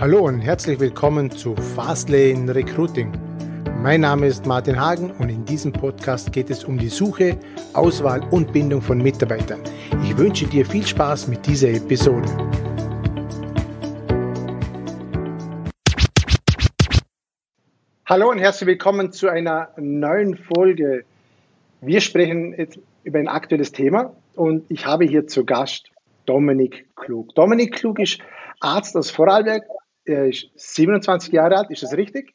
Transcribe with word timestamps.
Hallo 0.00 0.20
und 0.20 0.40
herzlich 0.40 0.80
willkommen 0.80 1.30
zu 1.30 1.54
Fastlane 1.54 2.54
Recruiting. 2.54 3.12
Mein 3.82 4.00
Name 4.00 4.28
ist 4.28 4.46
Martin 4.46 4.80
Hagen 4.80 5.10
und 5.10 5.28
in 5.28 5.44
diesem 5.44 5.74
Podcast 5.74 6.32
geht 6.32 6.48
es 6.48 6.64
um 6.64 6.78
die 6.78 6.88
Suche, 6.88 7.38
Auswahl 7.74 8.26
und 8.30 8.50
Bindung 8.50 8.80
von 8.80 8.96
Mitarbeitern. 8.96 9.60
Ich 10.02 10.16
wünsche 10.16 10.46
dir 10.46 10.64
viel 10.64 10.86
Spaß 10.86 11.28
mit 11.28 11.46
dieser 11.46 11.68
Episode. 11.68 12.26
Hallo 18.06 18.30
und 18.30 18.38
herzlich 18.38 18.68
willkommen 18.68 19.12
zu 19.12 19.28
einer 19.28 19.68
neuen 19.76 20.38
Folge. 20.38 21.04
Wir 21.82 22.00
sprechen 22.00 22.54
jetzt 22.56 22.78
über 23.04 23.18
ein 23.18 23.28
aktuelles 23.28 23.72
Thema 23.72 24.14
und 24.34 24.64
ich 24.70 24.86
habe 24.86 25.04
hier 25.04 25.26
zu 25.26 25.44
Gast 25.44 25.90
Dominik 26.24 26.88
Klug. 26.96 27.34
Dominik 27.34 27.74
Klug 27.74 27.98
ist 27.98 28.22
Arzt 28.60 28.96
aus 28.96 29.10
Vorarlberg, 29.10 29.64
er 30.04 30.26
ist 30.26 30.50
27 30.54 31.32
Jahre 31.32 31.56
alt, 31.56 31.70
ist 31.70 31.82
das 31.82 31.96
richtig? 31.96 32.34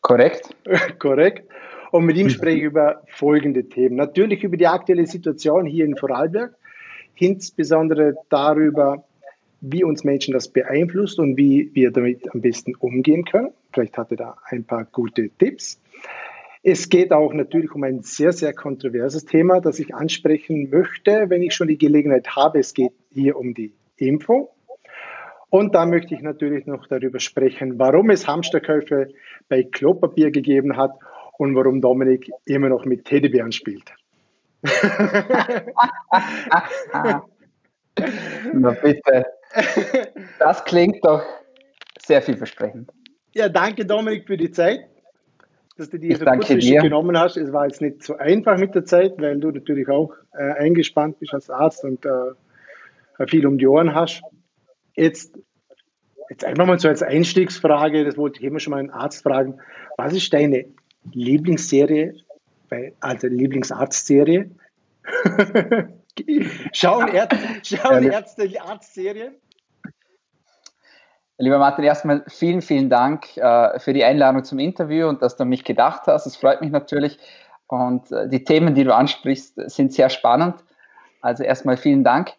Korrekt. 0.00 0.54
Korrekt. 0.98 1.48
Und 1.90 2.06
mit 2.06 2.16
ihm 2.16 2.28
spreche 2.28 2.58
ich 2.58 2.64
über 2.64 3.02
folgende 3.08 3.68
Themen. 3.68 3.96
Natürlich 3.96 4.42
über 4.42 4.56
die 4.56 4.66
aktuelle 4.66 5.06
Situation 5.06 5.64
hier 5.64 5.84
in 5.84 5.96
Vorarlberg, 5.96 6.56
insbesondere 7.16 8.16
darüber, 8.28 9.04
wie 9.60 9.84
uns 9.84 10.04
Menschen 10.04 10.34
das 10.34 10.48
beeinflusst 10.48 11.18
und 11.18 11.36
wie 11.36 11.70
wir 11.72 11.90
damit 11.90 12.28
am 12.34 12.40
besten 12.40 12.74
umgehen 12.74 13.24
können. 13.24 13.52
Vielleicht 13.72 13.96
hat 13.96 14.10
er 14.10 14.16
da 14.16 14.36
ein 14.44 14.64
paar 14.64 14.84
gute 14.84 15.30
Tipps. 15.30 15.80
Es 16.62 16.88
geht 16.88 17.12
auch 17.12 17.32
natürlich 17.32 17.72
um 17.72 17.84
ein 17.84 18.02
sehr, 18.02 18.32
sehr 18.32 18.54
kontroverses 18.54 19.24
Thema, 19.24 19.60
das 19.60 19.78
ich 19.78 19.94
ansprechen 19.94 20.70
möchte, 20.70 21.26
wenn 21.28 21.42
ich 21.42 21.54
schon 21.54 21.68
die 21.68 21.78
Gelegenheit 21.78 22.34
habe. 22.36 22.58
Es 22.58 22.74
geht 22.74 22.92
hier 23.10 23.36
um 23.36 23.54
die 23.54 23.72
Impfung. 23.96 24.48
Und 25.50 25.74
da 25.74 25.86
möchte 25.86 26.14
ich 26.14 26.20
natürlich 26.20 26.66
noch 26.66 26.86
darüber 26.86 27.20
sprechen, 27.20 27.78
warum 27.78 28.10
es 28.10 28.26
Hamsterkäufe 28.26 29.08
bei 29.48 29.62
Klopapier 29.62 30.30
gegeben 30.30 30.76
hat 30.76 30.92
und 31.38 31.54
warum 31.54 31.80
Dominik 31.80 32.30
immer 32.44 32.68
noch 32.68 32.84
mit 32.84 33.04
Teddybären 33.04 33.52
spielt. 33.52 33.92
Na 38.52 38.70
bitte. 38.82 39.26
Das 40.38 40.64
klingt 40.64 41.04
doch 41.04 41.22
sehr 42.00 42.22
vielversprechend. 42.22 42.90
Ja, 43.34 43.48
danke 43.48 43.84
Dominik 43.84 44.26
für 44.26 44.36
die 44.36 44.50
Zeit, 44.50 44.86
dass 45.76 45.90
du 45.90 45.98
dir 45.98 46.16
so 46.16 46.24
genommen 46.24 47.18
hast. 47.18 47.36
Es 47.36 47.52
war 47.52 47.66
jetzt 47.66 47.80
nicht 47.80 48.02
so 48.02 48.16
einfach 48.16 48.58
mit 48.58 48.74
der 48.74 48.84
Zeit, 48.84 49.14
weil 49.18 49.38
du 49.38 49.50
natürlich 49.50 49.88
auch 49.88 50.12
äh, 50.32 50.52
eingespannt 50.52 51.18
bist 51.18 51.34
als 51.34 51.50
Arzt 51.50 51.84
und 51.84 52.04
äh, 52.06 53.26
viel 53.26 53.46
um 53.46 53.58
die 53.58 53.66
Ohren 53.66 53.94
hast. 53.94 54.22
Jetzt, 54.94 55.38
jetzt 56.30 56.44
einfach 56.44 56.66
mal 56.66 56.78
so 56.78 56.88
als 56.88 57.02
Einstiegsfrage, 57.02 58.04
das 58.04 58.16
wollte 58.16 58.40
ich 58.40 58.46
immer 58.46 58.60
schon 58.60 58.72
mal 58.72 58.78
einen 58.78 58.90
Arzt 58.90 59.22
fragen. 59.22 59.60
Was 59.96 60.12
ist 60.12 60.32
deine 60.32 60.66
Lieblingsserie, 61.12 62.14
also 63.00 63.26
Lieblingsarztserie? 63.26 64.50
schauen, 66.72 67.08
Ärzte, 67.08 67.38
schauen 67.62 68.04
Ärzte 68.04 68.48
Arztserien? 68.60 69.34
Lieber 71.36 71.58
Martin, 71.58 71.84
erstmal 71.84 72.24
vielen, 72.28 72.62
vielen 72.62 72.88
Dank 72.88 73.36
äh, 73.36 73.78
für 73.80 73.92
die 73.92 74.04
Einladung 74.04 74.44
zum 74.44 74.60
Interview 74.60 75.08
und 75.08 75.20
dass 75.20 75.36
du 75.36 75.42
an 75.42 75.48
mich 75.48 75.64
gedacht 75.64 76.02
hast. 76.06 76.26
Es 76.26 76.36
freut 76.36 76.60
mich 76.60 76.70
natürlich. 76.70 77.18
Und 77.66 78.12
äh, 78.12 78.28
die 78.28 78.44
Themen, 78.44 78.74
die 78.74 78.84
du 78.84 78.94
ansprichst, 78.94 79.68
sind 79.68 79.92
sehr 79.92 80.10
spannend. 80.10 80.62
Also 81.20 81.42
erstmal 81.42 81.76
vielen 81.76 82.04
Dank 82.04 82.34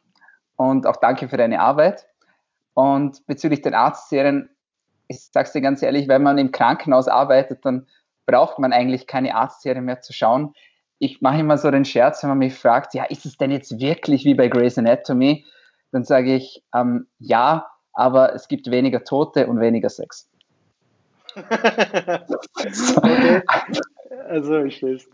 und 0.56 0.88
auch 0.88 0.96
danke 0.96 1.28
für 1.28 1.36
deine 1.36 1.60
Arbeit. 1.60 2.08
Und 2.76 3.26
bezüglich 3.26 3.62
den 3.62 3.74
Arztserien, 3.74 4.50
ich 5.08 5.20
sage 5.32 5.48
es 5.48 5.54
dir 5.54 5.62
ganz 5.62 5.82
ehrlich, 5.82 6.08
wenn 6.08 6.22
man 6.22 6.38
im 6.38 6.52
Krankenhaus 6.52 7.08
arbeitet, 7.08 7.66
dann 7.66 7.88
braucht 8.28 8.60
man 8.60 8.74
eigentlich 8.74 9.08
keine 9.08 9.36
Arztserie 9.36 9.82
mehr 9.82 10.02
zu 10.02 10.14
schauen. 10.14 10.54
Ich 11.00 11.22
mache 11.22 11.40
immer 11.40 11.58
so 11.58 11.72
den 11.72 11.86
Scherz, 11.86 12.22
wenn 12.22 12.30
man 12.30 12.40
mich 12.40 12.54
fragt, 12.54 12.94
ja, 12.94 13.06
ist 13.06 13.26
es 13.26 13.38
denn 13.38 13.52
jetzt 13.52 13.80
wirklich 13.80 14.26
wie 14.26 14.36
bei 14.36 14.50
Grey's 14.50 14.78
Anatomy? 14.78 15.46
Dann 15.92 16.04
sage 16.04 16.36
ich, 16.36 16.64
ähm, 16.74 17.08
ja, 17.20 17.68
aber 17.94 18.36
es 18.36 18.48
gibt 18.48 18.70
weniger 18.70 19.04
Tote 19.04 19.48
und 19.48 19.60
weniger 19.60 19.90
Sex. 19.90 20.30
okay. 21.36 23.42
Also 24.28 24.64
ich 24.64 24.82
weiß. 24.82 25.08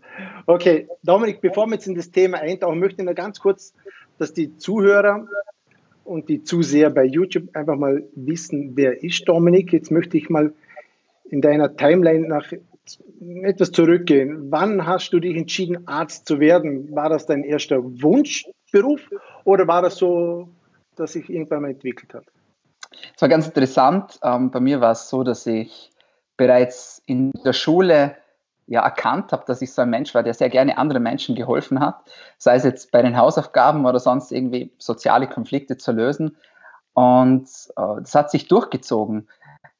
Okay, 0.46 0.88
Dominik, 1.02 1.40
bevor 1.40 1.66
wir 1.66 1.74
jetzt 1.74 1.86
in 1.86 1.94
das 1.94 2.10
Thema 2.10 2.38
eintauchen, 2.38 2.78
möchte 2.78 3.02
ich 3.02 3.06
noch 3.06 3.14
ganz 3.14 3.40
kurz, 3.40 3.74
dass 4.18 4.32
die 4.32 4.56
Zuhörer 4.56 5.26
und 6.04 6.28
die 6.28 6.42
Zuseher 6.42 6.90
bei 6.90 7.04
YouTube 7.04 7.54
einfach 7.54 7.76
mal 7.76 8.04
wissen, 8.14 8.72
wer 8.74 9.02
ist 9.02 9.28
Dominik. 9.28 9.72
Jetzt 9.72 9.90
möchte 9.90 10.16
ich 10.16 10.28
mal 10.30 10.52
in 11.24 11.40
deiner 11.40 11.76
Timeline 11.76 12.28
nach 12.28 12.52
etwas 13.42 13.72
zurückgehen. 13.72 14.50
Wann 14.50 14.86
hast 14.86 15.12
du 15.12 15.20
dich 15.20 15.36
entschieden, 15.36 15.86
Arzt 15.86 16.26
zu 16.26 16.40
werden? 16.40 16.94
War 16.94 17.08
das 17.08 17.26
dein 17.26 17.44
erster 17.44 17.82
Wunschberuf 17.82 19.08
oder 19.44 19.66
war 19.66 19.82
das 19.82 19.96
so, 19.96 20.48
dass 20.96 21.12
sich 21.12 21.30
irgendwann 21.30 21.62
mal 21.62 21.70
entwickelt 21.70 22.12
hat? 22.14 22.24
Es 23.14 23.22
war 23.22 23.28
ganz 23.28 23.46
interessant. 23.46 24.18
Ähm, 24.22 24.50
bei 24.50 24.60
mir 24.60 24.80
war 24.80 24.92
es 24.92 25.08
so, 25.08 25.22
dass 25.22 25.46
ich 25.46 25.90
bereits 26.36 27.02
in 27.06 27.30
der 27.44 27.52
Schule 27.52 28.16
ja 28.66 28.82
erkannt 28.82 29.32
habe, 29.32 29.44
dass 29.46 29.62
ich 29.62 29.72
so 29.72 29.82
ein 29.82 29.90
Mensch 29.90 30.14
war, 30.14 30.22
der 30.22 30.34
sehr 30.34 30.50
gerne 30.50 30.78
anderen 30.78 31.02
Menschen 31.02 31.34
geholfen 31.34 31.80
hat, 31.80 32.00
sei 32.38 32.54
es 32.54 32.64
jetzt 32.64 32.90
bei 32.92 33.02
den 33.02 33.16
Hausaufgaben 33.16 33.84
oder 33.86 33.98
sonst 33.98 34.32
irgendwie 34.32 34.72
soziale 34.78 35.26
Konflikte 35.26 35.76
zu 35.76 35.92
lösen. 35.92 36.36
Und 36.94 37.48
äh, 37.76 38.00
das 38.00 38.14
hat 38.14 38.30
sich 38.30 38.48
durchgezogen. 38.48 39.28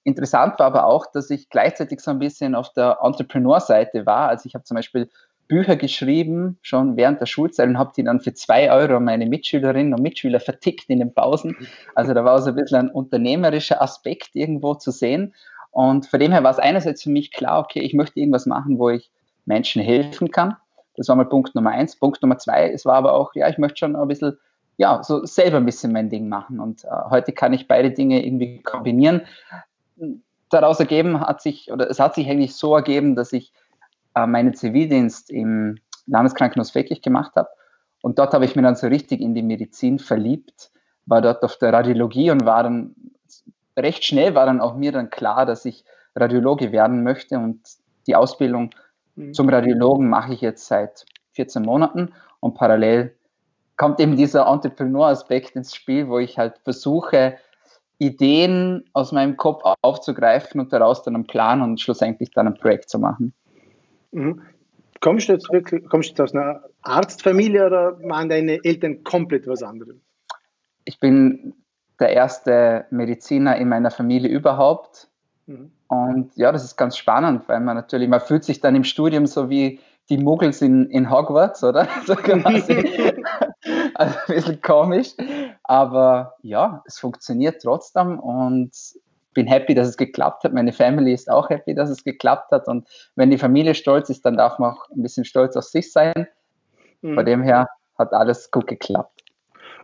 Interessant 0.04 0.58
war 0.58 0.66
aber 0.66 0.86
auch, 0.86 1.06
dass 1.06 1.30
ich 1.30 1.48
gleichzeitig 1.48 2.00
so 2.00 2.10
ein 2.10 2.18
bisschen 2.18 2.54
auf 2.54 2.72
der 2.72 2.98
Entrepreneur-Seite 3.02 4.04
war. 4.06 4.28
Also 4.28 4.46
ich 4.46 4.54
habe 4.54 4.64
zum 4.64 4.74
Beispiel 4.74 5.08
Bücher 5.46 5.76
geschrieben, 5.76 6.58
schon 6.62 6.96
während 6.96 7.20
der 7.20 7.26
Schulzeit 7.26 7.68
und 7.68 7.78
habe 7.78 7.92
die 7.94 8.02
dann 8.02 8.20
für 8.20 8.32
zwei 8.32 8.72
Euro 8.72 9.00
meine 9.00 9.26
Mitschülerinnen 9.26 9.92
und 9.92 10.02
Mitschüler 10.02 10.40
vertickt 10.40 10.88
in 10.88 10.98
den 10.98 11.12
Pausen. 11.12 11.56
Also 11.94 12.14
da 12.14 12.24
war 12.24 12.40
so 12.40 12.50
ein 12.50 12.56
bisschen 12.56 12.78
ein 12.78 12.90
unternehmerischer 12.90 13.82
Aspekt 13.82 14.30
irgendwo 14.34 14.74
zu 14.74 14.90
sehen. 14.90 15.34
Und 15.72 16.06
von 16.06 16.20
dem 16.20 16.32
her 16.32 16.44
war 16.44 16.50
es 16.50 16.58
einerseits 16.58 17.02
für 17.02 17.10
mich 17.10 17.32
klar, 17.32 17.58
okay, 17.58 17.80
ich 17.80 17.94
möchte 17.94 18.20
irgendwas 18.20 18.46
machen, 18.46 18.78
wo 18.78 18.90
ich 18.90 19.10
Menschen 19.46 19.82
helfen 19.82 20.30
kann. 20.30 20.56
Das 20.96 21.08
war 21.08 21.16
mal 21.16 21.24
Punkt 21.24 21.54
Nummer 21.54 21.70
eins. 21.70 21.96
Punkt 21.96 22.22
Nummer 22.22 22.38
zwei, 22.38 22.70
es 22.70 22.84
war 22.84 22.94
aber 22.94 23.14
auch, 23.14 23.34
ja, 23.34 23.48
ich 23.48 23.58
möchte 23.58 23.78
schon 23.78 23.96
ein 23.96 24.06
bisschen, 24.06 24.38
ja, 24.76 25.02
so 25.02 25.24
selber 25.24 25.56
ein 25.56 25.64
bisschen 25.64 25.92
mein 25.92 26.10
Ding 26.10 26.28
machen. 26.28 26.60
Und 26.60 26.84
äh, 26.84 26.88
heute 27.08 27.32
kann 27.32 27.54
ich 27.54 27.66
beide 27.66 27.90
Dinge 27.90 28.24
irgendwie 28.24 28.62
kombinieren. 28.62 29.22
Daraus 30.50 30.78
ergeben 30.78 31.20
hat 31.20 31.40
sich, 31.40 31.72
oder 31.72 31.88
es 31.88 31.98
hat 31.98 32.14
sich 32.14 32.28
eigentlich 32.28 32.54
so 32.54 32.76
ergeben, 32.76 33.16
dass 33.16 33.32
ich 33.32 33.52
äh, 34.14 34.26
meinen 34.26 34.52
Zivildienst 34.52 35.30
im 35.30 35.78
Landeskrankenhaus 36.06 36.74
wirklich 36.74 37.00
gemacht 37.00 37.32
habe. 37.36 37.48
Und 38.02 38.18
dort 38.18 38.34
habe 38.34 38.44
ich 38.44 38.54
mir 38.56 38.62
dann 38.62 38.76
so 38.76 38.88
richtig 38.88 39.22
in 39.22 39.34
die 39.34 39.42
Medizin 39.42 39.98
verliebt, 39.98 40.70
war 41.06 41.22
dort 41.22 41.42
auf 41.42 41.56
der 41.56 41.72
Radiologie 41.72 42.30
und 42.30 42.44
war 42.44 42.62
dann 42.62 42.94
recht 43.76 44.04
schnell 44.04 44.34
war 44.34 44.46
dann 44.46 44.60
auch 44.60 44.76
mir 44.76 44.92
dann 44.92 45.10
klar, 45.10 45.46
dass 45.46 45.64
ich 45.64 45.84
Radiologe 46.14 46.72
werden 46.72 47.02
möchte 47.02 47.38
und 47.38 47.60
die 48.06 48.16
Ausbildung 48.16 48.70
mhm. 49.16 49.32
zum 49.32 49.48
Radiologen 49.48 50.08
mache 50.08 50.34
ich 50.34 50.40
jetzt 50.40 50.66
seit 50.66 51.06
14 51.32 51.62
Monaten 51.62 52.12
und 52.40 52.54
parallel 52.54 53.14
kommt 53.76 54.00
eben 54.00 54.16
dieser 54.16 54.46
Entrepreneur-Aspekt 54.46 55.56
ins 55.56 55.74
Spiel, 55.74 56.08
wo 56.08 56.18
ich 56.18 56.38
halt 56.38 56.58
versuche, 56.64 57.38
Ideen 57.98 58.84
aus 58.92 59.12
meinem 59.12 59.36
Kopf 59.36 59.62
aufzugreifen 59.80 60.60
und 60.60 60.72
daraus 60.72 61.02
dann 61.02 61.14
einen 61.14 61.26
Plan 61.26 61.62
und 61.62 61.80
schlussendlich 61.80 62.30
dann 62.32 62.48
ein 62.48 62.54
Projekt 62.54 62.90
zu 62.90 62.98
machen. 62.98 63.32
Mhm. 64.10 64.42
Kommst 65.00 65.28
du 65.28 65.32
jetzt 65.32 65.52
wirklich, 65.52 65.84
kommst 65.88 66.18
du 66.18 66.22
aus 66.22 66.34
einer 66.34 66.62
Arztfamilie 66.82 67.66
oder 67.66 67.98
waren 68.04 68.28
deine 68.28 68.64
Eltern 68.64 69.02
komplett 69.02 69.46
was 69.46 69.62
anderes? 69.62 69.96
Ich 70.84 71.00
bin 71.00 71.54
der 72.02 72.10
erste 72.10 72.84
Mediziner 72.90 73.56
in 73.56 73.68
meiner 73.68 73.90
Familie 73.90 74.28
überhaupt. 74.28 75.08
Mhm. 75.46 75.70
Und 75.86 76.36
ja, 76.36 76.52
das 76.52 76.64
ist 76.64 76.76
ganz 76.76 76.96
spannend, 76.96 77.48
weil 77.48 77.60
man 77.60 77.76
natürlich, 77.76 78.08
man 78.08 78.20
fühlt 78.20 78.44
sich 78.44 78.60
dann 78.60 78.74
im 78.74 78.84
Studium 78.84 79.26
so 79.26 79.48
wie 79.48 79.80
die 80.08 80.18
Muggels 80.18 80.60
in, 80.62 80.90
in 80.90 81.10
Hogwarts, 81.10 81.62
oder? 81.62 81.86
So 82.06 82.16
quasi. 82.16 82.74
also 83.94 84.18
ein 84.18 84.34
bisschen 84.34 84.60
komisch. 84.60 85.14
Aber 85.62 86.34
ja, 86.42 86.82
es 86.86 86.98
funktioniert 86.98 87.62
trotzdem 87.62 88.18
und 88.18 88.72
bin 89.32 89.46
happy, 89.46 89.74
dass 89.74 89.88
es 89.88 89.96
geklappt 89.96 90.44
hat. 90.44 90.52
Meine 90.52 90.72
Family 90.72 91.12
ist 91.12 91.30
auch 91.30 91.50
happy, 91.50 91.74
dass 91.74 91.88
es 91.88 92.04
geklappt 92.04 92.50
hat. 92.50 92.66
Und 92.66 92.88
wenn 93.14 93.30
die 93.30 93.38
Familie 93.38 93.74
stolz 93.74 94.10
ist, 94.10 94.26
dann 94.26 94.36
darf 94.36 94.58
man 94.58 94.72
auch 94.72 94.90
ein 94.90 95.02
bisschen 95.02 95.24
stolz 95.24 95.56
auf 95.56 95.64
sich 95.64 95.92
sein. 95.92 96.26
Mhm. 97.00 97.14
Von 97.14 97.24
dem 97.24 97.42
her 97.42 97.68
hat 97.96 98.12
alles 98.12 98.50
gut 98.50 98.66
geklappt. 98.66 99.22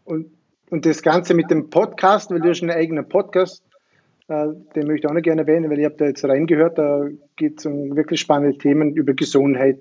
Und 0.05 0.38
und 0.71 0.87
das 0.87 1.03
Ganze 1.03 1.35
mit 1.35 1.51
dem 1.51 1.71
Podcast, 1.71 2.31
weil 2.31 2.41
du 2.41 2.51
hast 2.51 2.63
einen 2.63 2.71
eigenen 2.71 3.09
Podcast, 3.09 3.63
äh, 4.29 4.47
den 4.75 4.87
möchte 4.87 5.07
ich 5.07 5.09
auch 5.09 5.15
noch 5.15 5.23
gerne 5.23 5.43
erwähnen, 5.43 5.71
weil 5.71 5.79
ich 5.79 5.85
habe 5.85 5.97
da 5.97 6.07
jetzt 6.07 6.25
reingehört, 6.25 6.79
da 6.79 7.07
geht 7.37 7.59
es 7.59 7.67
um 7.67 7.97
wirklich 7.97 8.21
spannende 8.21 8.57
Themen 8.59 8.95
über 8.95 9.15
Gesundheit. 9.15 9.81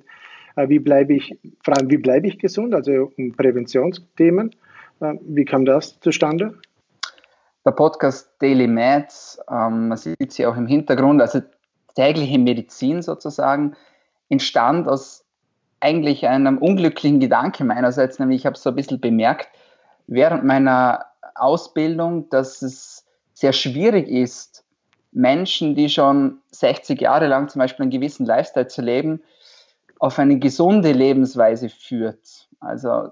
Äh, 0.55 0.69
wie 0.69 0.79
bleibe 0.79 1.13
ich, 1.13 1.37
vor 1.63 1.77
allem, 1.77 1.89
wie 1.89 1.97
bleibe 1.97 2.27
ich 2.27 2.39
gesund, 2.39 2.73
also 2.73 3.11
um 3.17 3.33
Präventionsthemen. 3.33 4.51
Äh, 5.01 5.13
wie 5.21 5.45
kam 5.45 5.65
das 5.65 5.99
zustande? 5.99 6.55
der 7.67 7.73
Podcast 7.73 8.31
Daily 8.39 8.65
Meds, 8.65 9.39
ähm, 9.51 9.89
man 9.89 9.97
sieht 9.97 10.31
sie 10.31 10.45
auch 10.45 10.55
im 10.55 10.67
Hintergrund, 10.67 11.21
also 11.21 11.41
tägliche 11.95 12.39
Medizin 12.39 13.01
sozusagen, 13.01 13.75
entstand 14.29 14.87
aus 14.87 15.25
eigentlich 15.81 16.25
einem 16.27 16.59
unglücklichen 16.59 17.19
Gedanke 17.19 17.65
meinerseits, 17.65 18.19
nämlich 18.19 18.39
ich 18.39 18.45
habe 18.45 18.57
so 18.57 18.69
ein 18.69 18.75
bisschen 18.77 19.01
bemerkt, 19.01 19.49
während 20.07 20.43
meiner 20.43 21.05
Ausbildung, 21.35 22.29
dass 22.29 22.61
es 22.61 23.05
sehr 23.33 23.53
schwierig 23.53 24.07
ist, 24.07 24.63
Menschen, 25.11 25.75
die 25.75 25.89
schon 25.89 26.39
60 26.51 26.99
Jahre 26.99 27.27
lang 27.27 27.49
zum 27.49 27.59
Beispiel 27.59 27.83
einen 27.83 27.91
gewissen 27.91 28.25
Lifestyle 28.25 28.67
zu 28.67 28.81
leben, 28.81 29.21
auf 29.99 30.19
eine 30.19 30.39
gesunde 30.39 30.91
Lebensweise 30.91 31.69
führt. 31.69 32.47
Also 32.59 33.09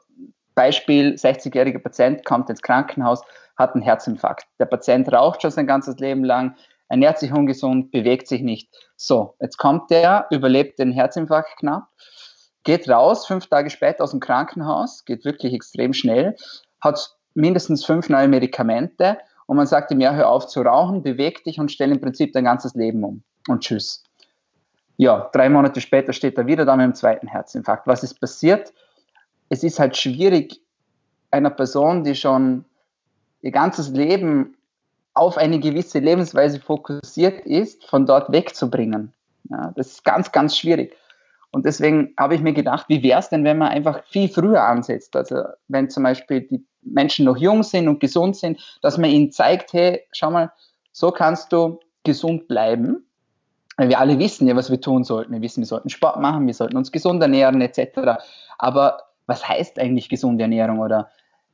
Beispiel, 0.54 1.16
60-jähriger 1.16 1.80
Patient 1.80 2.26
kommt 2.26 2.50
ins 2.50 2.62
Krankenhaus, 2.62 3.22
hat 3.58 3.74
einen 3.74 3.84
Herzinfarkt. 3.84 4.46
Der 4.60 4.66
Patient 4.66 5.12
raucht 5.12 5.42
schon 5.42 5.52
sein 5.52 5.68
ganzes 5.68 5.98
Leben 5.98 6.24
lang, 6.24 6.56
ernährt 6.90 7.20
sich 7.20 7.32
ungesund, 7.32 7.92
bewegt 7.92 8.28
sich 8.28 8.42
nicht. 8.42 8.70
So, 8.96 9.36
jetzt 9.40 9.58
kommt 9.58 9.90
der, 9.90 10.28
überlebt 10.30 10.80
den 10.80 10.92
Herzinfarkt 10.92 11.58
knapp, 11.58 11.88
geht 12.64 12.90
raus, 12.90 13.26
fünf 13.26 13.48
Tage 13.48 13.70
später 13.70 14.04
aus 14.04 14.12
dem 14.12 14.20
Krankenhaus, 14.20 15.06
geht 15.06 15.26
wirklich 15.26 15.54
extrem 15.54 15.94
schnell, 15.94 16.36
hat 16.86 17.18
mindestens 17.34 17.84
fünf 17.84 18.08
neue 18.10 18.30
Medikamente 18.30 19.18
und 19.46 19.58
man 19.58 19.68
sagt 19.68 19.92
ihm, 19.92 20.00
ja, 20.00 20.14
hör 20.14 20.30
auf 20.30 20.48
zu 20.48 20.62
rauchen, 20.62 21.04
beweg 21.04 21.44
dich 21.44 21.60
und 21.60 21.72
stell 21.72 21.92
im 21.92 22.00
Prinzip 22.00 22.34
dein 22.34 22.46
ganzes 22.46 22.74
Leben 22.74 23.04
um. 23.04 23.24
Und 23.48 23.62
tschüss. 23.62 24.04
Ja, 24.98 25.30
drei 25.34 25.50
Monate 25.50 25.82
später 25.82 26.14
steht 26.14 26.38
er 26.38 26.48
wieder 26.48 26.66
da 26.66 26.76
mit 26.76 26.86
dem 26.86 26.96
zweiten 26.96 27.28
Herzinfarkt. 27.28 27.86
Was 27.86 28.04
ist 28.04 28.20
passiert? 28.20 28.74
Es 29.50 29.64
ist 29.64 29.80
halt 29.80 29.98
schwierig, 29.98 30.62
einer 31.32 31.50
Person, 31.50 32.04
die 32.04 32.16
schon 32.16 32.66
ihr 33.42 33.52
ganzes 33.52 33.90
Leben 33.90 34.56
auf 35.14 35.38
eine 35.38 35.60
gewisse 35.60 36.00
Lebensweise 36.00 36.60
fokussiert 36.60 37.46
ist, 37.46 37.86
von 37.86 38.06
dort 38.06 38.32
wegzubringen. 38.32 39.14
Ja, 39.50 39.74
das 39.76 39.88
ist 39.88 40.06
ganz, 40.06 40.32
ganz 40.32 40.58
schwierig. 40.58 40.96
Und 41.52 41.66
deswegen 41.66 42.14
habe 42.18 42.36
ich 42.36 42.42
mir 42.42 42.54
gedacht, 42.54 42.88
wie 42.90 43.04
wäre 43.04 43.20
es 43.20 43.30
denn, 43.30 43.44
wenn 43.44 43.58
man 43.58 43.70
einfach 43.70 44.04
viel 44.06 44.28
früher 44.28 44.64
ansetzt? 44.64 45.16
Also 45.16 45.44
wenn 45.68 45.90
zum 45.90 46.04
Beispiel 46.04 46.42
die 46.42 46.66
Menschen 46.86 47.26
noch 47.26 47.38
jung 47.38 47.64
sind 47.64 47.88
und 47.88 48.00
gesund 48.00 48.36
sind, 48.36 48.60
dass 48.82 48.98
man 48.98 49.10
ihnen 49.10 49.32
zeigt, 49.32 49.74
hey, 49.74 50.04
schau 50.12 50.32
mal, 50.32 50.52
so 50.92 51.12
kannst 51.12 51.52
du 51.52 51.80
gesund 52.04 52.48
bleiben. 52.48 53.06
Wir 53.78 54.00
alle 54.00 54.18
wissen 54.20 54.48
ja, 54.48 54.56
was 54.56 54.70
wir 54.70 54.80
tun 54.80 55.04
sollten. 55.04 55.34
Wir 55.34 55.42
wissen, 55.42 55.62
wir 55.62 55.68
sollten 55.68 55.90
Sport 55.90 56.20
machen, 56.22 56.48
wir 56.48 56.54
sollten 56.54 56.78
uns 56.78 56.92
gesund 56.92 57.22
ernähren, 57.22 57.60
etc. 57.62 58.24
Aber 58.58 59.00
was 59.26 59.48
heißt 59.48 59.80
eigentlich 59.80 60.08
gesunde 60.08 60.44
Ernährung? 60.44 60.80
Oder 60.80 61.10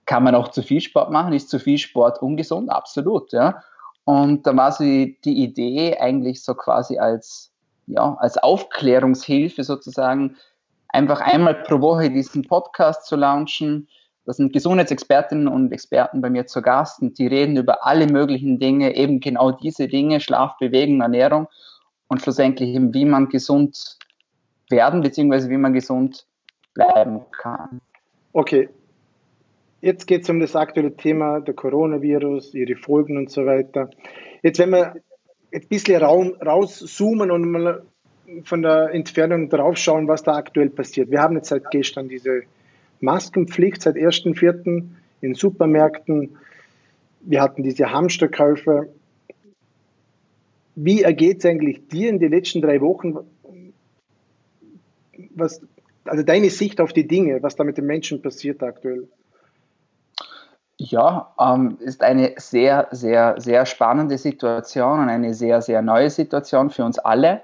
kann 0.06 0.24
man 0.24 0.36
auch 0.36 0.50
zu 0.50 0.62
viel 0.62 0.82
Sport 0.82 1.10
machen? 1.12 1.34
Ist 1.34 1.50
zu 1.50 1.60
viel 1.60 1.78
Sport 1.78 2.22
ungesund? 2.22 2.70
Absolut, 2.70 3.32
ja. 3.32 3.64
Und 4.04 4.46
da 4.46 4.56
war 4.56 4.72
so 4.72 4.84
die, 4.84 5.20
die 5.24 5.44
Idee 5.44 5.98
eigentlich 5.98 6.44
so 6.44 6.54
quasi 6.54 7.00
als, 7.00 7.52
ja, 7.88 8.16
als 8.20 8.38
Aufklärungshilfe 8.38 9.64
sozusagen, 9.64 10.36
einfach 10.90 11.22
einmal 11.22 11.56
pro 11.56 11.82
Woche 11.82 12.10
diesen 12.10 12.44
Podcast 12.44 13.06
zu 13.06 13.16
launchen, 13.16 13.88
das 14.26 14.38
sind 14.38 14.54
Gesundheitsexpertinnen 14.54 15.48
und 15.48 15.72
Experten 15.72 16.22
bei 16.22 16.30
mir 16.30 16.46
zu 16.46 16.62
Gast 16.62 17.02
und 17.02 17.18
die 17.18 17.28
reden 17.28 17.58
über 17.58 17.86
alle 17.86 18.08
möglichen 18.08 18.60
Dinge, 18.60 18.96
eben 18.96 19.20
genau 19.20 19.52
diese 19.52 19.88
Dinge, 19.88 20.20
Schlaf, 20.20 20.58
Bewegung, 20.60 21.02
Ernährung 21.02 21.48
und 22.08 22.22
schlussendlich 22.22 22.70
eben, 22.70 22.94
wie 22.94 23.06
man 23.06 23.30
gesund 23.30 23.98
werden 24.70 25.02
bzw. 25.02 25.50
wie 25.50 25.58
man 25.58 25.74
gesund 25.74 26.26
bleiben 26.74 27.22
kann. 27.32 27.82
Okay, 28.34 28.70
jetzt 29.82 30.06
geht 30.08 30.24
es 30.24 30.30
um 30.30 30.40
das 30.40 30.56
aktuelle 30.56 30.96
Thema 30.96 31.42
der 31.42 31.54
Coronavirus, 31.54 32.54
ihre 32.54 32.76
Folgen 32.76 33.18
und 33.18 33.30
so 33.32 33.46
weiter. 33.46 33.90
Jetzt, 34.44 34.60
wenn 34.60 34.70
wir 34.70 34.96
ein 35.54 35.68
bisschen 35.68 36.02
rauszoomen 36.02 37.32
und 37.32 37.52
mal 37.52 37.84
von 38.44 38.62
der 38.62 38.94
Entfernung 38.94 39.50
drauf 39.50 39.78
schauen, 39.78 40.08
was 40.08 40.24
da 40.24 40.36
aktuell 40.36 40.70
passiert. 40.70 41.12
Wir 41.12 41.22
haben 41.22 41.36
jetzt 41.36 41.50
seit 41.50 41.70
gestern 41.72 42.08
diese 42.08 42.44
Maskenpflicht 43.02 43.82
seit 43.82 43.96
1.4. 43.96 44.88
in 45.22 45.34
Supermärkten. 45.34 46.38
Wir 47.22 47.42
hatten 47.42 47.64
diese 47.64 47.92
Hamsterkäufe. 47.92 48.90
Wie 50.76 51.04
ergeht 51.04 51.40
es 51.40 51.46
eigentlich 51.46 51.88
dir 51.88 52.10
in 52.10 52.20
den 52.20 52.32
letzten 52.32 52.62
drei 52.62 52.82
Wochen? 52.82 53.18
Was, 55.36 55.62
also 56.06 56.24
deine 56.24 56.50
Sicht 56.50 56.82
auf 56.82 56.94
die 56.94 57.08
Dinge, 57.08 57.44
was 57.44 57.56
da 57.56 57.64
mit 57.64 57.78
den 57.78 57.86
Menschen 57.86 58.22
passiert 58.22 58.64
aktuell? 58.64 59.08
Ja, 60.78 61.36
ähm, 61.40 61.78
ist 61.80 62.02
eine 62.02 62.34
sehr, 62.38 62.88
sehr, 62.90 63.36
sehr 63.40 63.68
spannende 63.68 64.18
Situation 64.18 65.02
und 65.02 65.10
eine 65.10 65.36
sehr, 65.36 65.62
sehr 65.62 65.84
neue 65.84 66.10
Situation 66.10 66.72
für 66.72 66.84
uns 66.84 66.98
alle. 66.98 67.44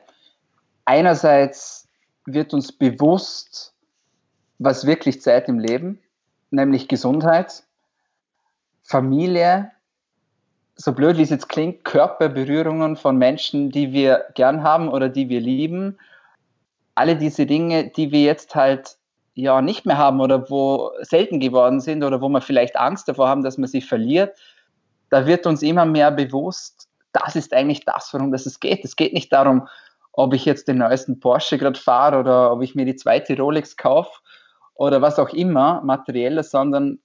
Einerseits 0.86 1.88
wird 2.26 2.54
uns 2.56 2.72
bewusst, 2.72 3.76
was 4.60 4.86
wirklich 4.86 5.22
zählt 5.22 5.48
im 5.48 5.60
Leben, 5.60 6.00
nämlich 6.50 6.88
Gesundheit, 6.88 7.64
Familie, 8.84 9.72
so 10.76 10.94
blöd 10.94 11.18
wie 11.18 11.24
es 11.24 11.30
jetzt 11.30 11.50
klingt, 11.50 11.84
Körperberührungen 11.84 12.96
von 12.96 13.18
Menschen, 13.18 13.72
die 13.72 13.92
wir 13.92 14.26
gern 14.36 14.64
haben 14.64 14.90
oder 14.90 15.10
die 15.10 15.28
wir 15.30 15.42
lieben. 15.42 15.98
Alle 16.96 17.16
diese 17.16 17.46
Dinge, 17.46 17.90
die 17.90 18.12
wir 18.12 18.22
jetzt 18.22 18.56
halt 18.56 18.98
ja 19.34 19.62
nicht 19.62 19.86
mehr 19.86 19.98
haben 19.98 20.22
oder 20.22 20.50
wo 20.50 20.92
selten 21.02 21.40
geworden 21.40 21.80
sind 21.80 22.04
oder 22.04 22.22
wo 22.22 22.30
wir 22.30 22.42
vielleicht 22.42 22.76
Angst 22.78 23.08
davor 23.08 23.28
haben, 23.28 23.44
dass 23.44 23.58
man 23.58 23.68
sie 23.68 23.82
verliert, 23.82 24.38
da 25.10 25.26
wird 25.26 25.46
uns 25.48 25.62
immer 25.62 25.86
mehr 25.86 26.12
bewusst, 26.12 26.88
das 27.12 27.36
ist 27.36 27.54
eigentlich 27.54 27.86
das, 27.86 28.14
worum 28.14 28.34
es 28.34 28.60
geht. 28.60 28.84
Es 28.84 28.96
geht 28.96 29.14
nicht 29.14 29.32
darum, 29.32 29.68
ob 30.12 30.34
ich 30.34 30.46
jetzt 30.46 30.68
den 30.68 30.80
neuesten 30.80 31.20
Porsche 31.20 31.58
gerade 31.58 31.80
fahre 31.80 32.20
oder 32.20 32.52
ob 32.52 32.62
ich 32.62 32.76
mir 32.76 32.86
die 32.86 32.96
zweite 32.96 33.38
Rolex 33.38 33.78
kaufe 33.78 34.20
oder 34.78 35.02
was 35.02 35.20
auch 35.20 35.30
immer, 35.30 35.82
materielles, 35.84 36.52
sondern 36.52 37.00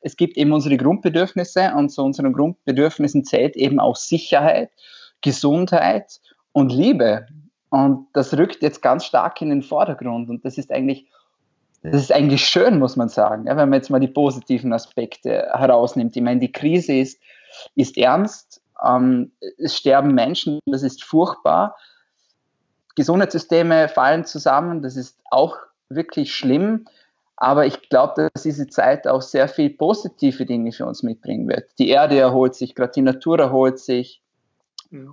es 0.00 0.16
gibt 0.16 0.36
eben 0.36 0.52
unsere 0.52 0.76
Grundbedürfnisse 0.76 1.72
und 1.74 1.88
zu 1.88 2.02
unseren 2.02 2.32
Grundbedürfnissen 2.32 3.24
zählt 3.24 3.56
eben 3.56 3.80
auch 3.80 3.96
Sicherheit, 3.96 4.70
Gesundheit 5.22 6.20
und 6.52 6.70
Liebe. 6.70 7.26
Und 7.70 8.08
das 8.12 8.36
rückt 8.36 8.62
jetzt 8.62 8.82
ganz 8.82 9.06
stark 9.06 9.40
in 9.40 9.48
den 9.48 9.62
Vordergrund 9.62 10.28
und 10.28 10.44
das 10.44 10.58
ist 10.58 10.70
eigentlich, 10.70 11.08
das 11.82 12.02
ist 12.02 12.12
eigentlich 12.12 12.46
schön, 12.46 12.78
muss 12.78 12.96
man 12.96 13.08
sagen, 13.08 13.46
wenn 13.46 13.56
man 13.56 13.72
jetzt 13.72 13.90
mal 13.90 13.98
die 13.98 14.08
positiven 14.08 14.72
Aspekte 14.72 15.48
herausnimmt. 15.52 16.14
Ich 16.16 16.22
meine, 16.22 16.40
die 16.40 16.52
Krise 16.52 16.92
ist, 16.92 17.20
ist 17.74 17.96
ernst, 17.96 18.62
ähm, 18.84 19.32
es 19.58 19.76
sterben 19.76 20.14
Menschen, 20.14 20.60
das 20.66 20.82
ist 20.82 21.02
furchtbar. 21.02 21.76
Gesundheitssysteme 22.94 23.88
fallen 23.88 24.24
zusammen, 24.24 24.82
das 24.82 24.96
ist 24.96 25.18
auch 25.30 25.56
wirklich 25.88 26.34
schlimm. 26.34 26.86
Aber 27.36 27.66
ich 27.66 27.88
glaube, 27.88 28.30
dass 28.32 28.42
diese 28.44 28.68
Zeit 28.68 29.08
auch 29.08 29.22
sehr 29.22 29.48
viel 29.48 29.70
positive 29.70 30.46
Dinge 30.46 30.72
für 30.72 30.86
uns 30.86 31.02
mitbringen 31.02 31.48
wird. 31.48 31.64
Die 31.78 31.88
Erde 31.88 32.18
erholt 32.18 32.54
sich, 32.54 32.74
gerade 32.74 32.92
die 32.92 33.02
Natur 33.02 33.38
erholt 33.38 33.78
sich. 33.78 34.22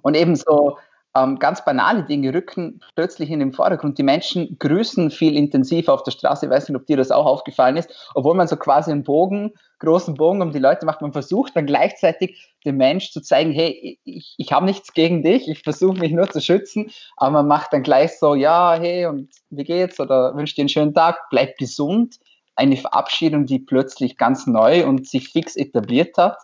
Und 0.01 0.15
ebenso 0.15 0.77
ähm, 1.15 1.39
ganz 1.39 1.65
banale 1.65 2.03
Dinge 2.03 2.33
rücken 2.33 2.81
plötzlich 2.95 3.29
in 3.29 3.39
den 3.39 3.53
Vordergrund. 3.53 3.97
Die 3.97 4.03
Menschen 4.03 4.57
grüßen 4.59 5.11
viel 5.11 5.35
intensiver 5.35 5.93
auf 5.93 6.03
der 6.03 6.11
Straße. 6.11 6.45
Ich 6.45 6.51
weiß 6.51 6.69
nicht, 6.69 6.77
ob 6.77 6.85
dir 6.85 6.97
das 6.97 7.11
auch 7.11 7.25
aufgefallen 7.25 7.77
ist, 7.77 7.89
obwohl 8.15 8.35
man 8.35 8.47
so 8.47 8.55
quasi 8.55 8.91
einen 8.91 9.03
Bogen, 9.03 9.51
großen 9.79 10.15
Bogen 10.15 10.41
um 10.41 10.51
die 10.51 10.59
Leute 10.59 10.85
macht. 10.85 11.01
Man 11.01 11.11
versucht 11.11 11.55
dann 11.55 11.65
gleichzeitig 11.65 12.53
dem 12.65 12.77
Mensch 12.77 13.11
zu 13.11 13.21
zeigen, 13.21 13.51
hey, 13.51 13.99
ich, 14.03 14.35
ich 14.37 14.51
habe 14.53 14.65
nichts 14.65 14.93
gegen 14.93 15.23
dich, 15.23 15.49
ich 15.49 15.63
versuche 15.63 15.99
mich 15.99 16.11
nur 16.11 16.29
zu 16.29 16.39
schützen, 16.39 16.91
aber 17.17 17.31
man 17.31 17.47
macht 17.47 17.73
dann 17.73 17.83
gleich 17.83 18.17
so, 18.17 18.35
ja, 18.35 18.77
hey, 18.79 19.07
und 19.07 19.29
wie 19.49 19.63
geht's? 19.63 19.99
Oder 19.99 20.35
wünscht 20.35 20.57
dir 20.57 20.61
einen 20.61 20.69
schönen 20.69 20.93
Tag, 20.93 21.17
bleib 21.29 21.57
gesund. 21.57 22.17
Eine 22.55 22.77
Verabschiedung, 22.77 23.45
die 23.45 23.59
plötzlich 23.59 24.17
ganz 24.17 24.45
neu 24.45 24.85
und 24.85 25.07
sich 25.07 25.29
fix 25.29 25.55
etabliert 25.55 26.17
hat 26.17 26.37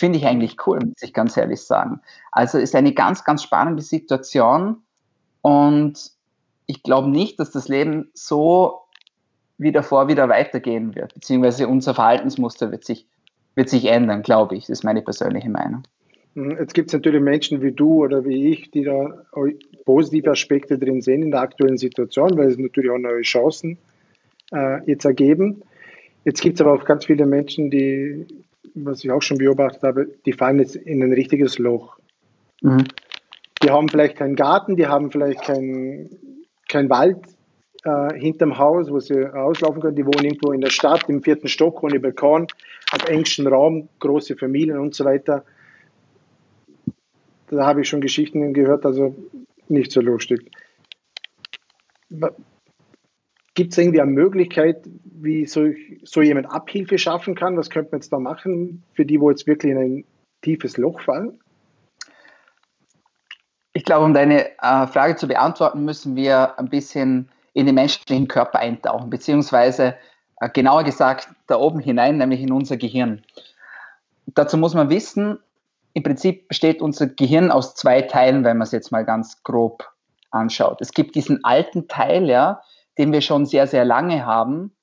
Finde 0.00 0.16
ich 0.18 0.26
eigentlich 0.26 0.56
cool, 0.66 0.78
muss 0.78 1.02
ich 1.02 1.12
ganz 1.12 1.36
ehrlich 1.36 1.60
sagen. 1.60 2.00
Also 2.32 2.56
ist 2.56 2.74
eine 2.74 2.94
ganz, 2.94 3.22
ganz 3.22 3.42
spannende 3.42 3.82
Situation 3.82 4.78
und 5.42 6.12
ich 6.64 6.82
glaube 6.82 7.10
nicht, 7.10 7.38
dass 7.38 7.50
das 7.50 7.68
Leben 7.68 8.08
so 8.14 8.80
wie 9.58 9.72
davor 9.72 10.08
wieder 10.08 10.26
weitergehen 10.30 10.94
wird, 10.94 11.12
beziehungsweise 11.12 11.68
unser 11.68 11.92
Verhaltensmuster 11.92 12.70
wird 12.70 12.82
sich, 12.82 13.08
wird 13.54 13.68
sich 13.68 13.84
ändern, 13.84 14.22
glaube 14.22 14.56
ich. 14.56 14.62
Das 14.62 14.78
ist 14.78 14.84
meine 14.84 15.02
persönliche 15.02 15.50
Meinung. 15.50 15.82
Hm, 16.34 16.56
jetzt 16.58 16.72
gibt 16.72 16.88
es 16.88 16.94
natürlich 16.94 17.20
Menschen 17.20 17.60
wie 17.60 17.72
du 17.72 18.02
oder 18.02 18.24
wie 18.24 18.52
ich, 18.52 18.70
die 18.70 18.84
da 18.84 19.26
positive 19.84 20.30
Aspekte 20.30 20.78
drin 20.78 21.02
sehen 21.02 21.24
in 21.24 21.30
der 21.30 21.42
aktuellen 21.42 21.76
Situation, 21.76 22.38
weil 22.38 22.48
es 22.48 22.56
natürlich 22.56 22.90
auch 22.90 22.96
neue 22.96 23.20
Chancen 23.20 23.76
äh, 24.50 24.82
jetzt 24.90 25.04
ergeben. 25.04 25.60
Jetzt 26.24 26.40
gibt 26.40 26.54
es 26.54 26.62
aber 26.62 26.72
auch 26.72 26.86
ganz 26.86 27.04
viele 27.04 27.26
Menschen, 27.26 27.70
die 27.70 28.26
was 28.74 29.04
ich 29.04 29.10
auch 29.10 29.22
schon 29.22 29.38
beobachtet 29.38 29.82
habe, 29.82 30.08
die 30.26 30.32
fallen 30.32 30.58
jetzt 30.58 30.76
in 30.76 31.02
ein 31.02 31.12
richtiges 31.12 31.58
Loch. 31.58 31.98
Mhm. 32.62 32.84
Die 33.62 33.70
haben 33.70 33.88
vielleicht 33.88 34.16
keinen 34.16 34.36
Garten, 34.36 34.76
die 34.76 34.86
haben 34.86 35.10
vielleicht 35.10 35.42
keinen 35.42 36.10
kein 36.68 36.88
Wald 36.88 37.18
äh, 37.84 38.18
hinterm 38.18 38.58
Haus, 38.58 38.90
wo 38.90 39.00
sie 39.00 39.26
auslaufen 39.26 39.82
können. 39.82 39.96
Die 39.96 40.06
wohnen 40.06 40.24
irgendwo 40.24 40.52
in 40.52 40.60
der 40.60 40.70
Stadt, 40.70 41.08
im 41.08 41.22
vierten 41.22 41.48
Stock, 41.48 41.82
ohne 41.82 42.00
Balkon, 42.00 42.46
auf 42.92 43.08
engstem 43.08 43.46
Raum, 43.46 43.88
große 43.98 44.36
Familien 44.36 44.78
und 44.78 44.94
so 44.94 45.04
weiter. 45.04 45.44
da 47.48 47.66
habe 47.66 47.80
ich 47.80 47.88
schon 47.88 48.00
Geschichten 48.00 48.54
gehört, 48.54 48.86
also 48.86 49.14
nicht 49.68 49.92
so 49.92 50.00
lustig. 50.00 50.50
Gibt 53.60 53.72
es 53.72 53.78
irgendwie 53.78 54.00
eine 54.00 54.10
Möglichkeit, 54.10 54.88
wie 55.04 55.44
so, 55.44 55.66
so 56.02 56.22
jemand 56.22 56.50
Abhilfe 56.50 56.96
schaffen 56.96 57.34
kann? 57.34 57.58
Was 57.58 57.68
könnte 57.68 57.90
man 57.92 58.00
jetzt 58.00 58.10
da 58.10 58.18
machen 58.18 58.82
für 58.94 59.04
die, 59.04 59.20
wo 59.20 59.28
jetzt 59.28 59.46
wirklich 59.46 59.72
in 59.72 59.78
ein 59.78 60.04
tiefes 60.40 60.78
Loch 60.78 60.98
fallen? 61.02 61.38
Ich 63.74 63.84
glaube, 63.84 64.06
um 64.06 64.14
deine 64.14 64.46
äh, 64.62 64.86
Frage 64.86 65.16
zu 65.16 65.28
beantworten, 65.28 65.84
müssen 65.84 66.16
wir 66.16 66.58
ein 66.58 66.70
bisschen 66.70 67.28
in 67.52 67.66
den 67.66 67.74
menschlichen 67.74 68.28
Körper 68.28 68.60
eintauchen, 68.60 69.10
beziehungsweise 69.10 69.94
äh, 70.40 70.48
genauer 70.48 70.84
gesagt 70.84 71.28
da 71.46 71.58
oben 71.58 71.80
hinein, 71.80 72.16
nämlich 72.16 72.40
in 72.40 72.52
unser 72.52 72.78
Gehirn. 72.78 73.20
Dazu 74.24 74.56
muss 74.56 74.72
man 74.72 74.88
wissen, 74.88 75.38
im 75.92 76.02
Prinzip 76.02 76.48
besteht 76.48 76.80
unser 76.80 77.08
Gehirn 77.08 77.50
aus 77.50 77.74
zwei 77.74 78.00
Teilen, 78.00 78.42
wenn 78.42 78.56
man 78.56 78.64
es 78.64 78.72
jetzt 78.72 78.90
mal 78.90 79.04
ganz 79.04 79.42
grob 79.42 79.86
anschaut. 80.30 80.80
Es 80.80 80.92
gibt 80.92 81.14
diesen 81.14 81.44
alten 81.44 81.88
Teil, 81.88 82.26
ja, 82.26 82.62
den 83.00 83.14
wir 83.14 83.22
schon 83.22 83.46
sehr, 83.46 83.66
sehr 83.66 83.86
lange 83.86 84.26
haben. 84.26 84.76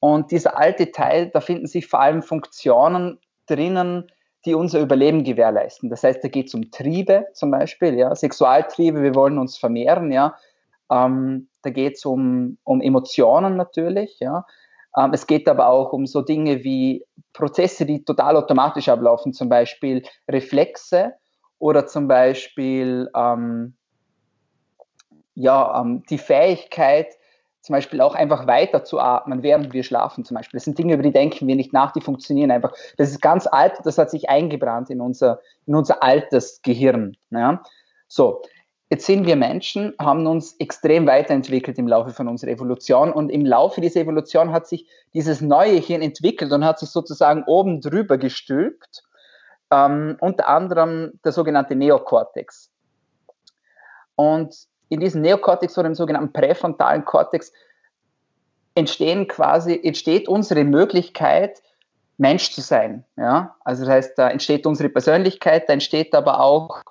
Und 0.00 0.32
dieser 0.32 0.58
alte 0.58 0.90
Teil, 0.90 1.30
da 1.32 1.40
finden 1.40 1.68
sich 1.68 1.86
vor 1.86 2.00
allem 2.00 2.20
Funktionen 2.20 3.20
drinnen, 3.46 4.10
die 4.44 4.54
unser 4.54 4.80
Überleben 4.80 5.22
gewährleisten. 5.22 5.88
Das 5.88 6.02
heißt, 6.02 6.22
da 6.24 6.28
geht 6.28 6.48
es 6.48 6.54
um 6.54 6.72
Triebe 6.72 7.28
zum 7.32 7.52
Beispiel, 7.52 7.94
ja, 7.94 8.12
Sexualtriebe, 8.12 9.02
wir 9.02 9.14
wollen 9.14 9.38
uns 9.38 9.56
vermehren, 9.56 10.10
ja. 10.10 10.34
Ähm, 10.90 11.48
da 11.62 11.70
geht 11.70 11.94
es 11.94 12.04
um, 12.04 12.58
um 12.64 12.80
Emotionen 12.80 13.56
natürlich, 13.56 14.18
ja. 14.18 14.44
Ähm, 14.96 15.12
es 15.12 15.28
geht 15.28 15.48
aber 15.48 15.68
auch 15.68 15.92
um 15.92 16.06
so 16.06 16.22
Dinge 16.22 16.64
wie 16.64 17.06
Prozesse, 17.32 17.86
die 17.86 18.04
total 18.04 18.36
automatisch 18.36 18.88
ablaufen, 18.88 19.32
zum 19.32 19.48
Beispiel 19.48 20.02
Reflexe 20.28 21.14
oder 21.60 21.86
zum 21.86 22.08
Beispiel 22.08 23.08
ähm, 23.14 23.76
ja, 25.34 25.80
ähm, 25.80 26.02
die 26.10 26.18
Fähigkeit, 26.18 27.14
zum 27.64 27.72
Beispiel 27.72 28.02
auch 28.02 28.14
einfach 28.14 28.46
weiter 28.46 28.84
zu 28.84 29.00
atmen, 29.00 29.42
während 29.42 29.72
wir 29.72 29.84
schlafen 29.84 30.22
zum 30.22 30.34
Beispiel. 30.34 30.58
Das 30.58 30.64
sind 30.64 30.76
Dinge, 30.76 30.92
über 30.92 31.02
die 31.02 31.12
denken 31.12 31.48
wir 31.48 31.56
nicht 31.56 31.72
nach, 31.72 31.92
die 31.92 32.02
funktionieren 32.02 32.50
einfach. 32.50 32.74
Das 32.98 33.08
ist 33.08 33.22
ganz 33.22 33.46
alt, 33.46 33.72
das 33.84 33.96
hat 33.96 34.10
sich 34.10 34.28
eingebrannt 34.28 34.90
in 34.90 35.00
unser, 35.00 35.40
in 35.64 35.74
unser 35.74 36.02
altes 36.02 36.60
Gehirn. 36.60 37.16
Ja? 37.30 37.62
So, 38.06 38.42
jetzt 38.90 39.06
sind 39.06 39.26
wir 39.26 39.36
Menschen, 39.36 39.94
haben 39.98 40.26
uns 40.26 40.56
extrem 40.58 41.06
weiterentwickelt 41.06 41.78
im 41.78 41.88
Laufe 41.88 42.10
von 42.10 42.28
unserer 42.28 42.50
Evolution 42.50 43.10
und 43.10 43.30
im 43.30 43.46
Laufe 43.46 43.80
dieser 43.80 44.00
Evolution 44.00 44.52
hat 44.52 44.66
sich 44.66 44.86
dieses 45.14 45.40
neue 45.40 45.78
Hirn 45.78 46.02
entwickelt 46.02 46.52
und 46.52 46.66
hat 46.66 46.78
sich 46.78 46.90
sozusagen 46.90 47.44
oben 47.44 47.80
drüber 47.80 48.18
gestülpt, 48.18 49.04
ähm, 49.70 50.18
unter 50.20 50.48
anderem 50.48 51.18
der 51.24 51.32
sogenannte 51.32 51.76
Neokortex. 51.76 52.70
Und 54.16 54.54
in 54.88 55.00
diesem 55.00 55.22
Neokortex 55.22 55.76
oder 55.78 55.88
im 55.88 55.94
sogenannten 55.94 56.32
präfrontalen 56.32 57.04
Kortex 57.04 57.52
entstehen 58.74 59.28
quasi, 59.28 59.80
entsteht 59.82 60.28
unsere 60.28 60.64
Möglichkeit, 60.64 61.62
Mensch 62.16 62.52
zu 62.52 62.60
sein. 62.60 63.04
Ja? 63.16 63.56
Also 63.64 63.84
das 63.84 63.92
heißt, 63.92 64.18
da 64.18 64.30
entsteht 64.30 64.66
unsere 64.66 64.88
Persönlichkeit, 64.88 65.68
da 65.68 65.72
entsteht 65.72 66.14
aber 66.14 66.40
auch 66.40 66.82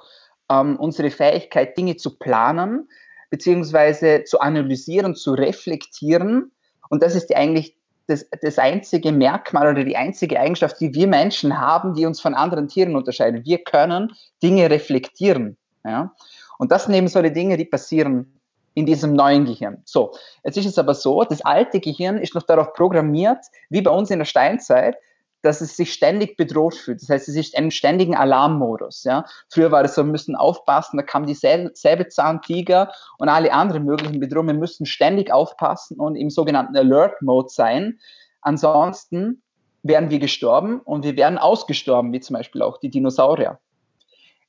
ähm, 0.50 0.77
unsere 0.77 1.12
Fähigkeit, 1.12 1.77
Dinge 1.77 1.95
zu 1.95 2.17
planen, 2.17 2.89
beziehungsweise 3.29 4.23
zu 4.25 4.39
analysieren, 4.39 5.15
zu 5.15 5.33
reflektieren. 5.33 6.51
Und 6.89 7.03
das 7.03 7.15
ist 7.15 7.33
eigentlich 7.35 7.77
das, 8.07 8.29
das 8.41 8.59
einzige 8.59 9.12
Merkmal 9.12 9.71
oder 9.71 9.83
die 9.83 9.95
einzige 9.95 10.39
Eigenschaft, 10.39 10.79
die 10.81 10.93
wir 10.93 11.07
Menschen 11.07 11.59
haben, 11.59 11.93
die 11.93 12.05
uns 12.05 12.19
von 12.19 12.33
anderen 12.33 12.67
Tieren 12.67 12.95
unterscheidet. 12.95 13.45
Wir 13.45 13.63
können 13.63 14.13
Dinge 14.41 14.69
reflektieren. 14.69 15.57
Ja? 15.85 16.13
Und 16.57 16.72
das 16.72 16.86
sind 16.86 16.93
eben 16.93 17.07
so 17.07 17.22
die 17.22 17.33
Dinge, 17.33 17.57
die 17.57 17.65
passieren 17.65 18.39
in 18.75 18.86
diesem 18.86 19.13
neuen 19.13 19.45
Gehirn. 19.45 19.81
So, 19.86 20.13
jetzt 20.43 20.57
ist 20.57 20.65
es 20.65 20.77
aber 20.77 20.95
so, 20.95 21.24
das 21.24 21.41
alte 21.41 21.79
Gehirn 21.79 22.17
ist 22.17 22.36
noch 22.36 22.43
darauf 22.43 22.74
programmiert, 22.74 23.45
wie 23.69 23.81
bei 23.81 23.91
uns 23.91 24.10
in 24.10 24.19
der 24.19 24.25
Steinzeit, 24.25 24.95
dass 25.43 25.60
es 25.60 25.75
sich 25.75 25.93
ständig 25.93 26.38
bedroht 26.38 26.74
fühlt. 26.74 27.01
Das 27.01 27.10
heißt, 27.10 27.27
es 27.27 27.36
ist 27.36 27.57
einem 27.57 27.69
ständigen 27.69 28.15
Alarmmodus. 28.15 29.03
Ja. 29.03 29.25
Früher 29.50 29.72
war 29.72 29.83
es 29.83 29.93
so, 29.93 30.03
wir 30.03 30.12
müssen 30.12 30.36
aufpassen, 30.36 30.98
da 30.98 31.03
kam 31.03 31.25
die 31.25 31.36
Säbelzahntiger 31.36 32.91
und 33.17 33.29
alle 33.29 33.51
anderen 33.51 33.83
möglichen 33.83 34.22
Bedrohungen. 34.22 34.55
Wir 34.55 34.60
müssen 34.60 34.86
ständig 34.86 35.31
aufpassen 35.31 36.00
und 36.00 36.15
im 36.15 36.29
sogenannten 36.29 36.75
Alert-Mode 36.77 37.50
sein. 37.50 38.00
Ansonsten 38.41 39.43
wären 39.83 40.10
wir 40.10 40.19
gestorben 40.19 40.79
und 40.79 41.03
wir 41.03 41.17
wären 41.17 41.38
ausgestorben, 41.38 42.13
wie 42.13 42.22
zum 42.22 42.36
Beispiel 42.36 42.62
auch 42.62 42.77
die 42.77 42.89
Dinosaurier. 42.89 43.60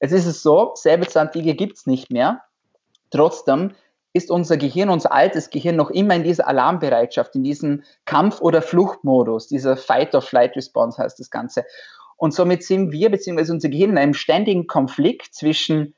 Jetzt 0.04 0.12
ist 0.12 0.26
es 0.26 0.42
so, 0.42 0.72
Säbelzahntiger 0.74 1.54
gibt 1.54 1.78
es 1.78 1.86
nicht 1.86 2.10
mehr. 2.10 2.42
Trotzdem 3.08 3.70
ist 4.12 4.30
unser 4.30 4.58
Gehirn, 4.58 4.90
unser 4.90 5.12
altes 5.12 5.48
Gehirn 5.48 5.76
noch 5.76 5.88
immer 5.88 6.14
in 6.14 6.24
dieser 6.24 6.46
Alarmbereitschaft, 6.46 7.34
in 7.34 7.42
diesem 7.42 7.84
Kampf- 8.04 8.42
oder 8.42 8.60
Fluchtmodus, 8.60 9.48
dieser 9.48 9.78
Fight-or-Flight-Response 9.78 11.02
heißt 11.02 11.18
das 11.18 11.30
Ganze. 11.30 11.64
Und 12.18 12.34
somit 12.34 12.64
sind 12.64 12.92
wir, 12.92 13.10
beziehungsweise 13.10 13.54
unser 13.54 13.70
Gehirn 13.70 13.92
in 13.92 13.96
einem 13.96 14.12
ständigen 14.12 14.66
Konflikt 14.66 15.34
zwischen, 15.34 15.94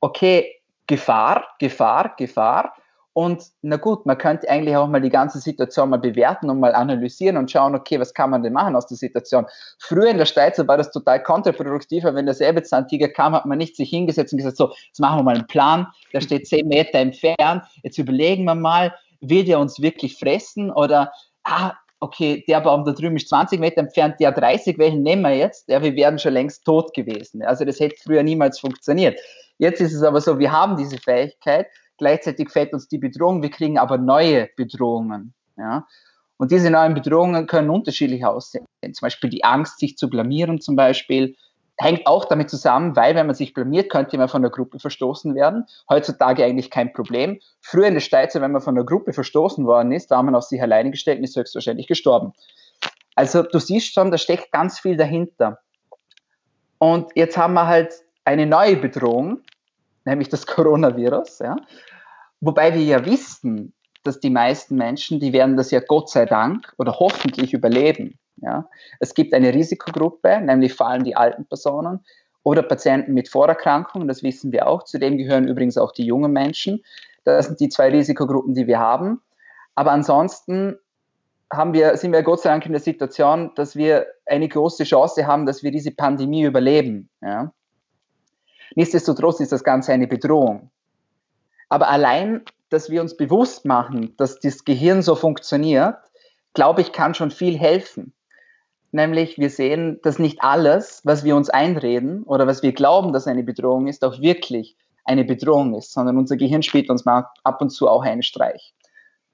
okay, 0.00 0.52
Gefahr, 0.88 1.46
Gefahr, 1.60 2.16
Gefahr 2.16 2.74
und 3.14 3.44
na 3.62 3.76
gut, 3.76 4.06
man 4.06 4.18
könnte 4.18 4.50
eigentlich 4.50 4.76
auch 4.76 4.88
mal 4.88 5.00
die 5.00 5.08
ganze 5.08 5.38
Situation 5.38 5.88
mal 5.88 6.00
bewerten 6.00 6.50
und 6.50 6.58
mal 6.58 6.74
analysieren 6.74 7.36
und 7.36 7.48
schauen, 7.48 7.76
okay, 7.76 8.00
was 8.00 8.12
kann 8.12 8.30
man 8.30 8.42
denn 8.42 8.52
machen 8.52 8.74
aus 8.74 8.88
der 8.88 8.96
Situation? 8.96 9.46
Früher 9.78 10.10
in 10.10 10.18
der 10.18 10.26
Steinzeit 10.26 10.66
war 10.66 10.76
das 10.76 10.90
total 10.90 11.22
kontraproduktiv, 11.22 12.02
weil 12.02 12.16
wenn 12.16 12.26
der 12.26 12.34
Säbelzahntiger 12.34 13.08
kam, 13.08 13.34
hat 13.34 13.46
man 13.46 13.58
nicht 13.58 13.76
sich 13.76 13.88
hingesetzt 13.88 14.32
und 14.32 14.38
gesagt, 14.38 14.56
so, 14.56 14.72
jetzt 14.88 14.98
machen 14.98 15.20
wir 15.20 15.22
mal 15.22 15.36
einen 15.36 15.46
Plan, 15.46 15.86
der 16.12 16.22
steht 16.22 16.48
zehn 16.48 16.66
Meter 16.66 16.98
entfernt, 16.98 17.62
jetzt 17.84 17.98
überlegen 17.98 18.44
wir 18.44 18.56
mal, 18.56 18.92
will 19.20 19.44
der 19.44 19.60
uns 19.60 19.80
wirklich 19.80 20.18
fressen 20.18 20.72
oder, 20.72 21.12
ah, 21.44 21.72
okay, 22.00 22.44
der 22.48 22.62
Baum 22.62 22.84
da 22.84 22.92
drüben 22.92 23.14
ist 23.14 23.28
20 23.28 23.60
Meter 23.60 23.78
entfernt, 23.78 24.16
der 24.18 24.32
30, 24.32 24.76
welchen 24.78 25.02
nehmen 25.02 25.22
wir 25.22 25.36
jetzt? 25.36 25.68
Ja, 25.68 25.80
wir 25.80 25.94
wären 25.94 26.18
schon 26.18 26.32
längst 26.32 26.64
tot 26.64 26.92
gewesen. 26.94 27.42
Also 27.42 27.64
das 27.64 27.78
hätte 27.78 27.94
früher 28.02 28.24
niemals 28.24 28.58
funktioniert. 28.58 29.20
Jetzt 29.58 29.80
ist 29.80 29.94
es 29.94 30.02
aber 30.02 30.20
so, 30.20 30.40
wir 30.40 30.50
haben 30.50 30.76
diese 30.76 30.98
Fähigkeit, 30.98 31.68
Gleichzeitig 31.98 32.50
fällt 32.50 32.72
uns 32.72 32.88
die 32.88 32.98
Bedrohung, 32.98 33.42
wir 33.42 33.50
kriegen 33.50 33.78
aber 33.78 33.98
neue 33.98 34.48
Bedrohungen. 34.56 35.34
Ja? 35.56 35.86
Und 36.36 36.50
diese 36.50 36.70
neuen 36.70 36.94
Bedrohungen 36.94 37.46
können 37.46 37.70
unterschiedlich 37.70 38.24
aussehen. 38.24 38.66
Zum 38.82 39.06
Beispiel 39.06 39.30
die 39.30 39.44
Angst, 39.44 39.78
sich 39.78 39.96
zu 39.96 40.10
blamieren 40.10 40.60
zum 40.60 40.76
Beispiel, 40.76 41.36
hängt 41.76 42.06
auch 42.06 42.24
damit 42.24 42.50
zusammen, 42.50 42.94
weil 42.96 43.14
wenn 43.14 43.26
man 43.26 43.34
sich 43.34 43.52
blamiert, 43.52 43.90
könnte 43.90 44.16
man 44.18 44.28
von 44.28 44.42
der 44.42 44.50
Gruppe 44.50 44.78
verstoßen 44.78 45.34
werden. 45.34 45.64
Heutzutage 45.88 46.44
eigentlich 46.44 46.70
kein 46.70 46.92
Problem. 46.92 47.40
Früher 47.60 47.86
in 47.86 47.94
der 47.94 48.00
Steize, 48.00 48.40
wenn 48.40 48.52
man 48.52 48.62
von 48.62 48.74
der 48.74 48.84
Gruppe 48.84 49.12
verstoßen 49.12 49.66
worden 49.66 49.92
ist, 49.92 50.10
da 50.10 50.16
haben 50.16 50.26
man 50.26 50.34
auf 50.34 50.44
sich 50.44 50.62
alleine 50.62 50.90
gestellt 50.90 51.18
und 51.18 51.24
ist 51.24 51.36
höchstwahrscheinlich 51.36 51.86
gestorben. 51.86 52.32
Also 53.16 53.42
du 53.42 53.58
siehst 53.58 53.92
schon, 53.92 54.10
da 54.10 54.18
steckt 54.18 54.52
ganz 54.52 54.78
viel 54.78 54.96
dahinter. 54.96 55.58
Und 56.78 57.10
jetzt 57.14 57.36
haben 57.36 57.54
wir 57.54 57.66
halt 57.66 57.94
eine 58.24 58.46
neue 58.46 58.76
Bedrohung, 58.76 59.40
nämlich 60.04 60.28
das 60.28 60.46
Coronavirus. 60.46 61.40
Ja? 61.40 61.56
Wobei 62.40 62.74
wir 62.74 62.82
ja 62.82 63.04
wissen, 63.04 63.72
dass 64.02 64.20
die 64.20 64.30
meisten 64.30 64.76
Menschen, 64.76 65.18
die 65.18 65.32
werden 65.32 65.56
das 65.56 65.70
ja 65.70 65.80
Gott 65.80 66.10
sei 66.10 66.26
Dank 66.26 66.72
oder 66.78 66.98
hoffentlich 66.98 67.54
überleben. 67.54 68.18
Ja? 68.36 68.68
Es 69.00 69.14
gibt 69.14 69.34
eine 69.34 69.52
Risikogruppe, 69.52 70.40
nämlich 70.40 70.74
vor 70.74 70.88
allem 70.88 71.04
die 71.04 71.16
alten 71.16 71.46
Personen 71.46 72.04
oder 72.42 72.62
Patienten 72.62 73.14
mit 73.14 73.28
Vorerkrankungen, 73.28 74.06
das 74.06 74.22
wissen 74.22 74.52
wir 74.52 74.68
auch. 74.68 74.84
Zudem 74.84 75.16
gehören 75.16 75.48
übrigens 75.48 75.78
auch 75.78 75.92
die 75.92 76.04
jungen 76.04 76.32
Menschen. 76.32 76.84
Das 77.24 77.46
sind 77.46 77.58
die 77.58 77.70
zwei 77.70 77.88
Risikogruppen, 77.88 78.54
die 78.54 78.66
wir 78.66 78.78
haben. 78.78 79.22
Aber 79.74 79.92
ansonsten 79.92 80.78
haben 81.50 81.72
wir, 81.72 81.96
sind 81.96 82.12
wir 82.12 82.22
Gott 82.22 82.42
sei 82.42 82.50
Dank 82.50 82.66
in 82.66 82.72
der 82.72 82.80
Situation, 82.80 83.52
dass 83.54 83.76
wir 83.76 84.06
eine 84.26 84.48
große 84.48 84.84
Chance 84.84 85.26
haben, 85.26 85.46
dass 85.46 85.62
wir 85.62 85.70
diese 85.70 85.90
Pandemie 85.90 86.42
überleben. 86.42 87.08
Ja? 87.22 87.52
Nichtsdestotrotz 88.74 89.40
ist 89.40 89.52
das 89.52 89.64
Ganze 89.64 89.92
eine 89.92 90.06
Bedrohung. 90.06 90.70
Aber 91.68 91.88
allein, 91.88 92.42
dass 92.68 92.90
wir 92.90 93.00
uns 93.00 93.16
bewusst 93.16 93.64
machen, 93.64 94.14
dass 94.16 94.38
das 94.40 94.64
Gehirn 94.64 95.02
so 95.02 95.14
funktioniert, 95.14 95.96
glaube 96.54 96.80
ich, 96.80 96.92
kann 96.92 97.14
schon 97.14 97.30
viel 97.30 97.58
helfen. 97.58 98.12
Nämlich, 98.92 99.38
wir 99.38 99.50
sehen, 99.50 99.98
dass 100.02 100.20
nicht 100.20 100.42
alles, 100.42 101.00
was 101.04 101.24
wir 101.24 101.34
uns 101.34 101.50
einreden 101.50 102.22
oder 102.22 102.46
was 102.46 102.62
wir 102.62 102.72
glauben, 102.72 103.12
dass 103.12 103.26
eine 103.26 103.42
Bedrohung 103.42 103.88
ist, 103.88 104.04
auch 104.04 104.20
wirklich 104.20 104.76
eine 105.04 105.24
Bedrohung 105.24 105.74
ist, 105.74 105.92
sondern 105.92 106.16
unser 106.16 106.36
Gehirn 106.36 106.62
spielt 106.62 106.88
uns 106.90 107.04
mal 107.04 107.28
ab 107.42 107.60
und 107.60 107.70
zu 107.70 107.88
auch 107.88 108.02
einen 108.02 108.22
Streich. 108.22 108.72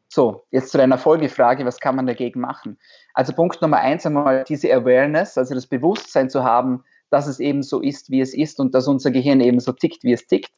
So, 0.09 0.44
jetzt 0.50 0.73
zu 0.73 0.78
deiner 0.78 0.99
Folgefrage, 0.99 1.64
was 1.64 1.78
kann 1.78 1.94
man 1.94 2.06
dagegen 2.06 2.40
machen? 2.40 2.78
Also 3.14 3.32
Punkt 3.32 3.62
Nummer 3.62 3.78
eins 3.78 4.04
einmal 4.04 4.44
diese 4.44 4.73
Awareness, 4.75 5.38
also 5.38 5.54
das 5.54 5.66
Bewusstsein 5.66 6.30
zu 6.30 6.42
haben, 6.42 6.82
dass 7.11 7.26
es 7.26 7.40
eben 7.40 7.62
so 7.62 7.81
ist, 7.81 8.11
wie 8.11 8.21
es 8.21 8.35
ist 8.35 8.61
und 8.61 8.75
dass 8.75 8.88
unser 8.88 9.11
Gehirn 9.11 9.40
eben 9.40 9.61
so 9.61 9.73
tickt, 9.73 10.05
wie 10.05 10.12
es 10.12 10.26
tickt. 10.26 10.52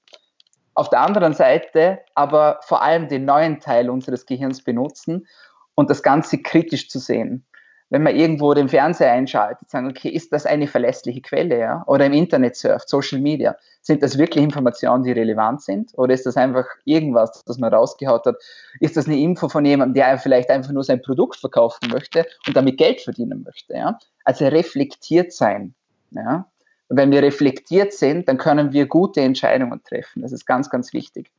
Auf 0.74 0.88
der 0.88 1.00
anderen 1.00 1.34
Seite 1.34 1.98
aber 2.14 2.60
vor 2.62 2.82
allem 2.82 3.08
den 3.08 3.24
neuen 3.24 3.60
Teil 3.60 3.90
unseres 3.90 4.26
Gehirns 4.26 4.62
benutzen 4.62 5.26
und 5.74 5.90
das 5.90 6.02
Ganze 6.02 6.38
kritisch 6.38 6.88
zu 6.88 6.98
sehen. 6.98 7.44
wenn 7.92 8.04
man 8.04 8.16
irgendwo 8.16 8.54
den 8.54 8.70
Fernseher 8.70 9.12
einschaltet, 9.12 9.68
sagen, 9.68 9.90
okay, 9.90 10.08
ist 10.08 10.32
das 10.32 10.46
eine 10.46 10.66
verlässliche 10.66 11.20
Quelle, 11.20 11.58
ja? 11.58 11.84
Oder 11.86 12.06
im 12.06 12.14
Internet 12.14 12.56
surft, 12.56 12.88
Social 12.88 13.20
Media. 13.20 13.54
Sind 13.82 14.02
das 14.02 14.16
wirklich 14.16 14.42
Informationen, 14.42 15.02
die 15.04 15.12
relevant 15.12 15.60
sind? 15.60 15.92
Oder 15.98 16.14
ist 16.14 16.24
das 16.24 16.38
einfach 16.38 16.64
irgendwas, 16.86 17.44
das 17.44 17.58
man 17.58 17.74
rausgehaut 17.74 18.24
hat? 18.24 18.36
Ist 18.80 18.96
das 18.96 19.08
eine 19.08 19.18
Info 19.18 19.50
von 19.50 19.66
jemandem, 19.66 19.92
der 19.92 20.16
vielleicht 20.16 20.48
einfach 20.48 20.72
nur 20.72 20.84
sein 20.84 21.02
Produkt 21.02 21.36
verkaufen 21.36 21.90
möchte 21.92 22.24
und 22.46 22.56
damit 22.56 22.78
Geld 22.78 23.02
verdienen 23.02 23.42
möchte, 23.44 23.74
ja? 23.74 23.98
Also 24.24 24.46
reflektiert 24.46 25.34
sein, 25.34 25.74
ja? 26.14 26.46
Und 26.88 26.96
wenn 26.96 27.10
wir 27.10 27.22
reflektiert 27.22 27.92
sind, 27.92 28.28
dann 28.28 28.36
können 28.38 28.72
wir 28.72 28.86
gute 28.86 29.20
Entscheidungen 29.20 29.82
treffen. 29.82 30.22
Das 30.22 30.32
ist 30.32 30.44
ganz, 30.44 30.68
ganz 30.68 30.92
wichtig. 30.92 31.30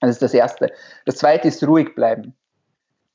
Das 0.00 0.10
ist 0.10 0.22
das 0.22 0.34
Erste. 0.34 0.72
Das 1.04 1.16
Zweite 1.16 1.48
ist 1.48 1.62
ruhig 1.62 1.94
bleiben. 1.94 2.34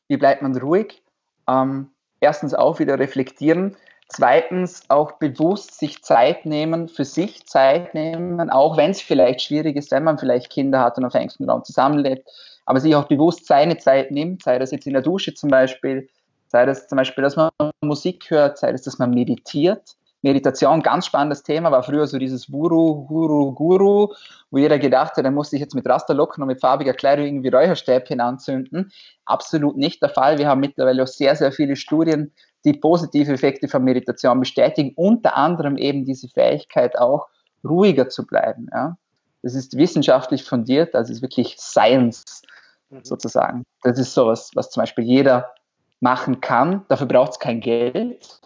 Wie 0.07 0.17
bleibt 0.17 0.41
man 0.41 0.55
ruhig? 0.55 1.03
Ähm, 1.47 1.89
erstens 2.19 2.53
auch 2.53 2.79
wieder 2.79 2.97
reflektieren, 2.99 3.75
zweitens 4.07 4.83
auch 4.89 5.13
bewusst 5.13 5.79
sich 5.79 6.03
Zeit 6.03 6.45
nehmen, 6.45 6.87
für 6.87 7.05
sich 7.05 7.45
Zeit 7.47 7.93
nehmen, 7.93 8.49
auch 8.49 8.77
wenn 8.77 8.91
es 8.91 9.01
vielleicht 9.01 9.41
schwierig 9.41 9.75
ist, 9.75 9.91
wenn 9.91 10.03
man 10.03 10.17
vielleicht 10.17 10.51
Kinder 10.51 10.79
hat 10.79 10.97
und 10.97 11.05
auf 11.05 11.13
engstem 11.13 11.49
Raum 11.49 11.63
zusammenlebt, 11.63 12.27
aber 12.65 12.79
sich 12.79 12.95
auch 12.95 13.07
bewusst 13.07 13.47
seine 13.47 13.77
Zeit 13.77 14.11
nimmt, 14.11 14.43
sei 14.43 14.59
das 14.59 14.71
jetzt 14.71 14.87
in 14.87 14.93
der 14.93 15.01
Dusche 15.01 15.33
zum 15.33 15.49
Beispiel, 15.49 16.07
sei 16.47 16.65
das 16.65 16.87
zum 16.87 16.97
Beispiel, 16.97 17.23
dass 17.23 17.35
man 17.35 17.49
Musik 17.81 18.29
hört, 18.29 18.57
sei 18.57 18.71
das, 18.71 18.83
dass 18.83 18.99
man 18.99 19.11
meditiert, 19.11 19.95
Meditation, 20.25 20.81
ganz 20.81 21.05
spannendes 21.05 21.43
Thema, 21.43 21.71
war 21.71 21.83
früher 21.83 22.07
so 22.07 22.17
dieses 22.17 22.47
Guru, 22.47 23.05
Guru, 23.05 23.53
Guru, 23.53 24.11
wo 24.49 24.57
jeder 24.57 24.79
gedacht 24.79 25.15
hat, 25.15 25.23
er 25.23 25.29
muss 25.29 25.51
sich 25.51 25.59
jetzt 25.59 25.75
mit 25.75 25.87
Rasterlocken 25.87 26.41
und 26.41 26.47
mit 26.47 26.59
farbiger 26.59 26.93
Kleidung 26.93 27.27
irgendwie 27.27 27.49
Räucherstäbchen 27.49 28.19
anzünden. 28.19 28.91
Absolut 29.25 29.77
nicht 29.77 30.01
der 30.01 30.09
Fall. 30.09 30.39
Wir 30.39 30.47
haben 30.47 30.61
mittlerweile 30.61 31.03
auch 31.03 31.07
sehr, 31.07 31.35
sehr 31.35 31.51
viele 31.51 31.75
Studien, 31.75 32.33
die 32.65 32.73
positive 32.73 33.31
Effekte 33.31 33.67
von 33.67 33.83
Meditation 33.83 34.39
bestätigen, 34.39 34.93
unter 34.95 35.37
anderem 35.37 35.77
eben 35.77 36.05
diese 36.05 36.27
Fähigkeit 36.27 36.97
auch, 36.97 37.27
ruhiger 37.63 38.09
zu 38.09 38.25
bleiben. 38.25 38.67
Ja. 38.73 38.97
Das 39.43 39.53
ist 39.53 39.77
wissenschaftlich 39.77 40.43
fundiert, 40.43 40.95
das 40.95 41.11
ist 41.11 41.21
wirklich 41.21 41.57
Science 41.59 42.41
mhm. 42.89 43.03
sozusagen. 43.03 43.63
Das 43.83 43.99
ist 43.99 44.15
sowas, 44.15 44.49
was 44.55 44.71
zum 44.71 44.81
Beispiel 44.81 45.03
jeder 45.03 45.53
machen 45.99 46.41
kann. 46.41 46.83
Dafür 46.87 47.05
braucht 47.05 47.33
es 47.33 47.39
kein 47.39 47.61
Geld. 47.61 48.39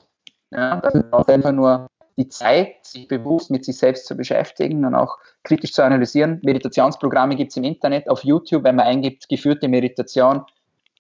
Ja, 0.52 0.82
das 0.82 1.04
braucht 1.10 1.30
einfach 1.30 1.52
nur 1.52 1.88
die 2.18 2.28
Zeit, 2.28 2.86
sich 2.86 3.08
bewusst 3.08 3.50
mit 3.50 3.64
sich 3.64 3.78
selbst 3.78 4.06
zu 4.06 4.18
beschäftigen 4.18 4.84
und 4.84 4.94
auch 4.94 5.18
kritisch 5.44 5.72
zu 5.72 5.84
analysieren. 5.84 6.40
Meditationsprogramme 6.44 7.36
gibt 7.36 7.52
es 7.52 7.58
im 7.58 7.64
Internet, 7.64 8.10
auf 8.10 8.24
YouTube, 8.24 8.64
wenn 8.64 8.76
man 8.76 8.88
eingibt, 8.88 9.30
geführte 9.30 9.70
Meditation, 9.70 10.44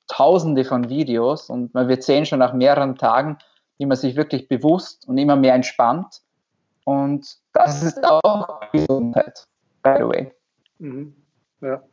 tausende 0.08 0.63
von 0.63 0.89
Videos 0.89 1.50
und 1.50 1.74
man 1.74 1.88
wird 1.88 2.03
sehen 2.03 2.25
schon 2.25 2.39
nach 2.39 2.53
mehreren 2.53 2.96
Tagen, 2.96 3.38
wie 3.77 3.86
man 3.86 3.98
sich 3.98 4.15
wirklich 4.15 4.48
bewusst 4.48 5.08
und 5.08 5.18
immer 5.18 5.36
mehr 5.36 5.56
entspannt. 5.56 6.22
Und 6.86 7.38
das 7.53 7.84
ist 7.84 8.03
auch 8.03 8.62
Gesundheit, 8.72 9.46
by 9.84 9.96
the 9.98 10.03
way. 10.03 10.32
Mhm. 10.79 11.15
Ja. 11.62 11.84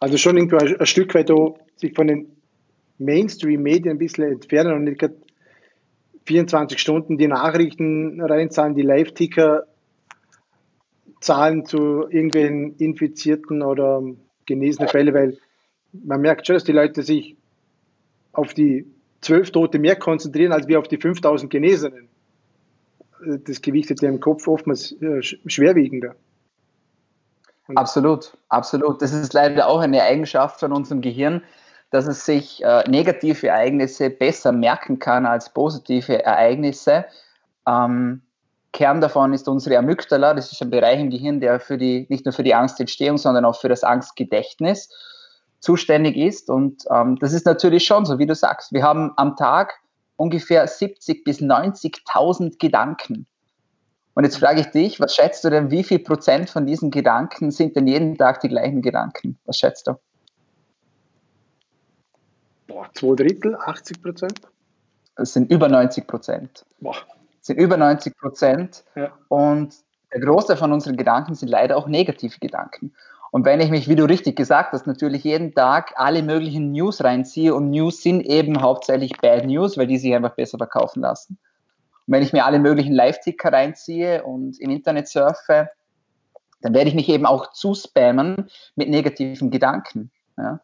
Also 0.00 0.18
schon 0.18 0.36
ein, 0.36 0.52
ein 0.52 0.86
Stück 0.86 1.14
weit 1.14 1.30
sich 1.76 1.94
von 1.94 2.08
den 2.08 2.42
Mainstream-Medien 2.98 3.94
ein 3.94 3.98
bisschen 3.98 4.24
entfernen 4.32 4.74
und 4.74 4.84
nicht 4.84 5.00
24 6.26 6.78
Stunden 6.78 7.18
die 7.18 7.28
Nachrichten 7.28 8.20
reinzahlen, 8.20 8.74
die 8.74 8.82
Live-Ticker 8.82 9.66
zahlen 11.20 11.64
zu 11.64 12.08
irgendwelchen 12.08 12.76
infizierten 12.76 13.62
oder 13.62 14.02
genesenen 14.46 14.88
Fällen, 14.88 15.14
weil 15.14 15.38
man 15.92 16.20
merkt 16.20 16.46
schon, 16.46 16.54
dass 16.54 16.64
die 16.64 16.72
Leute 16.72 17.02
sich 17.02 17.36
auf 18.32 18.54
die 18.54 18.86
zwölf 19.20 19.50
Tote 19.50 19.78
mehr 19.78 19.96
konzentrieren, 19.96 20.52
als 20.52 20.66
wir 20.66 20.78
auf 20.78 20.88
die 20.88 20.98
5000 20.98 21.50
Genesenen. 21.50 22.08
Das 23.44 23.62
Gewicht 23.62 23.90
ist 23.90 24.02
ja 24.02 24.08
im 24.08 24.20
Kopf 24.20 24.48
oftmals 24.48 24.92
äh, 25.00 25.22
schwerwiegender. 25.22 26.16
absolut, 27.74 28.36
absolut. 28.48 29.00
Das 29.00 29.12
ist 29.12 29.32
leider 29.32 29.68
auch 29.68 29.78
eine 29.78 30.02
Eigenschaft 30.02 30.58
von 30.58 30.72
unserem 30.72 31.02
Gehirn, 31.02 31.42
dass 31.92 32.06
es 32.06 32.24
sich 32.24 32.64
äh, 32.64 32.88
negative 32.88 33.48
Ereignisse 33.48 34.10
besser 34.10 34.50
merken 34.50 34.98
kann 34.98 35.26
als 35.26 35.52
positive 35.52 36.24
Ereignisse. 36.24 37.04
Ähm, 37.68 38.22
Kern 38.72 39.02
davon 39.02 39.34
ist 39.34 39.46
unsere 39.46 39.76
Amygdala. 39.76 40.32
Das 40.32 40.50
ist 40.50 40.62
ein 40.62 40.70
Bereich 40.70 40.98
im 40.98 41.10
Gehirn, 41.10 41.40
der 41.40 41.60
für 41.60 41.76
die, 41.76 42.06
nicht 42.08 42.24
nur 42.24 42.32
für 42.32 42.42
die 42.42 42.54
Angstentstehung, 42.54 43.18
sondern 43.18 43.44
auch 43.44 43.60
für 43.60 43.68
das 43.68 43.84
Angstgedächtnis 43.84 44.88
zuständig 45.60 46.16
ist. 46.16 46.48
Und 46.48 46.84
ähm, 46.90 47.18
das 47.20 47.34
ist 47.34 47.44
natürlich 47.44 47.84
schon 47.84 48.06
so, 48.06 48.18
wie 48.18 48.26
du 48.26 48.34
sagst. 48.34 48.72
Wir 48.72 48.82
haben 48.82 49.12
am 49.16 49.36
Tag 49.36 49.74
ungefähr 50.16 50.66
70 50.66 51.24
bis 51.24 51.40
90.000 51.40 52.58
Gedanken. 52.58 53.26
Und 54.14 54.24
jetzt 54.24 54.38
frage 54.38 54.60
ich 54.60 54.66
dich, 54.68 54.98
was 54.98 55.14
schätzt 55.14 55.44
du 55.44 55.50
denn, 55.50 55.70
wie 55.70 55.84
viel 55.84 55.98
Prozent 55.98 56.48
von 56.48 56.66
diesen 56.66 56.90
Gedanken 56.90 57.50
sind 57.50 57.76
denn 57.76 57.86
jeden 57.86 58.16
Tag 58.16 58.40
die 58.40 58.48
gleichen 58.48 58.80
Gedanken? 58.80 59.38
Was 59.44 59.58
schätzt 59.58 59.86
du? 59.86 59.96
Boah, 62.72 62.88
zwei 62.94 63.14
Drittel, 63.14 63.54
80 63.56 64.02
Prozent? 64.02 64.40
Es 65.16 65.34
sind 65.34 65.50
über 65.50 65.68
90 65.68 66.06
Prozent. 66.06 66.64
Boah. 66.80 66.96
Es 67.40 67.48
sind 67.48 67.58
über 67.58 67.76
90 67.76 68.16
Prozent. 68.16 68.84
Ja. 68.94 69.12
Und 69.28 69.74
der 70.12 70.20
Großteil 70.20 70.56
von 70.56 70.72
unseren 70.72 70.96
Gedanken 70.96 71.34
sind 71.34 71.48
leider 71.48 71.76
auch 71.76 71.86
negative 71.86 72.38
Gedanken. 72.38 72.94
Und 73.30 73.44
wenn 73.44 73.60
ich 73.60 73.70
mich, 73.70 73.88
wie 73.88 73.96
du 73.96 74.04
richtig 74.04 74.36
gesagt 74.36 74.72
hast, 74.72 74.86
natürlich 74.86 75.24
jeden 75.24 75.54
Tag 75.54 75.92
alle 75.96 76.22
möglichen 76.22 76.72
News 76.72 77.02
reinziehe 77.02 77.54
und 77.54 77.70
News 77.70 78.02
sind 78.02 78.24
eben 78.26 78.60
hauptsächlich 78.62 79.12
Bad 79.20 79.46
News, 79.46 79.76
weil 79.76 79.86
die 79.86 79.98
sich 79.98 80.14
einfach 80.14 80.34
besser 80.34 80.58
verkaufen 80.58 81.00
lassen. 81.00 81.38
Und 82.06 82.14
wenn 82.14 82.22
ich 82.22 82.32
mir 82.32 82.44
alle 82.44 82.58
möglichen 82.58 82.92
Live-Ticker 82.94 83.52
reinziehe 83.52 84.22
und 84.22 84.58
im 84.60 84.70
Internet 84.70 85.08
surfe, 85.08 85.70
dann 86.60 86.74
werde 86.74 86.88
ich 86.88 86.94
mich 86.94 87.08
eben 87.08 87.26
auch 87.26 87.52
zuspammen 87.52 88.50
mit 88.76 88.88
negativen 88.88 89.50
Gedanken. 89.50 90.10
Ja. 90.36 90.60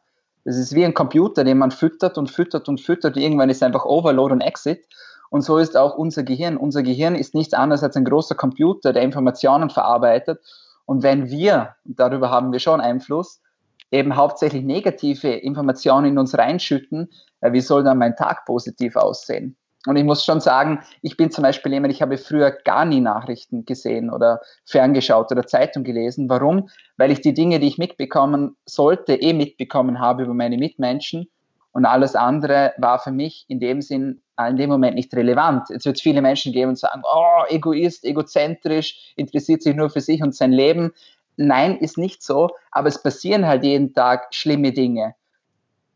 Das 0.49 0.57
ist 0.57 0.75
wie 0.75 0.83
ein 0.83 0.95
Computer, 0.95 1.45
den 1.45 1.59
man 1.59 1.71
füttert 1.71 2.17
und 2.17 2.31
füttert 2.31 2.71
und 2.71 2.81
füttert. 2.81 3.19
Irgendwann 3.19 3.51
ist 3.51 3.63
einfach 3.63 3.85
Overload 3.85 4.33
und 4.33 4.41
Exit. 4.41 4.83
Und 5.29 5.43
so 5.43 5.59
ist 5.59 5.77
auch 5.77 5.95
unser 5.99 6.23
Gehirn. 6.23 6.57
Unser 6.57 6.83
Gehirn 6.83 7.17
ist 7.17 7.35
nichts 7.35 7.53
anderes 7.53 7.83
als 7.83 7.97
ein 7.97 8.07
großer 8.07 8.35
Computer, 8.35 8.95
der 8.95 9.03
Informationen 9.03 9.69
verarbeitet. 9.69 10.41
Und 10.87 11.03
wenn 11.03 11.29
wir, 11.29 11.77
darüber 11.85 12.31
haben 12.31 12.51
wir 12.51 12.61
schon 12.61 12.81
Einfluss, 12.81 13.43
eben 13.91 14.17
hauptsächlich 14.17 14.65
negative 14.65 15.29
Informationen 15.29 16.07
in 16.07 16.19
uns 16.19 16.39
reinschütten, 16.39 17.11
äh, 17.43 17.53
wie 17.53 17.61
soll 17.61 17.85
dann 17.85 17.99
mein 17.99 18.17
Tag 18.17 18.47
positiv 18.47 18.97
aussehen? 18.97 19.55
Und 19.89 19.97
ich 19.97 20.05
muss 20.05 20.23
schon 20.23 20.41
sagen, 20.41 20.81
ich 21.01 21.17
bin 21.17 21.31
zum 21.31 21.41
Beispiel 21.41 21.73
jemand, 21.73 21.95
ich 21.95 22.03
habe 22.03 22.19
früher 22.19 22.51
gar 22.51 22.85
nie 22.85 23.01
Nachrichten 23.01 23.65
gesehen 23.65 24.11
oder 24.11 24.43
ferngeschaut 24.67 25.33
oder 25.33 25.47
Zeitung 25.47 25.83
gelesen. 25.83 26.29
Warum? 26.29 26.69
Weil 26.99 27.11
ich 27.11 27.23
die 27.23 27.33
Dinge, 27.33 27.59
die 27.59 27.69
ich 27.69 27.79
mitbekommen 27.79 28.55
sollte, 28.67 29.15
eh 29.15 29.33
mitbekommen 29.33 29.99
habe 29.99 30.25
über 30.25 30.35
meine 30.35 30.59
Mitmenschen. 30.59 31.31
Und 31.73 31.87
alles 31.87 32.15
andere 32.15 32.75
war 32.77 32.99
für 32.99 33.13
mich 33.13 33.47
in 33.49 33.61
dem 33.61 33.81
Sinn 33.81 34.21
in 34.47 34.59
dem 34.59 34.69
Moment 34.69 34.95
nicht 34.95 35.15
relevant. 35.15 35.71
Jetzt 35.71 35.87
wird 35.87 35.97
es 35.97 36.03
viele 36.03 36.21
Menschen 36.21 36.53
geben 36.53 36.71
und 36.71 36.79
sagen, 36.79 37.01
oh, 37.11 37.45
Egoist, 37.49 38.05
egozentrisch, 38.05 39.15
interessiert 39.17 39.63
sich 39.63 39.75
nur 39.75 39.89
für 39.89 40.03
sich 40.03 40.23
und 40.23 40.35
sein 40.35 40.53
Leben. 40.53 40.93
Nein, 41.39 41.79
ist 41.79 41.97
nicht 41.97 42.23
so, 42.23 42.51
aber 42.73 42.89
es 42.89 43.03
passieren 43.03 43.47
halt 43.47 43.65
jeden 43.65 43.95
Tag 43.95 44.35
schlimme 44.35 44.73
Dinge. 44.73 45.15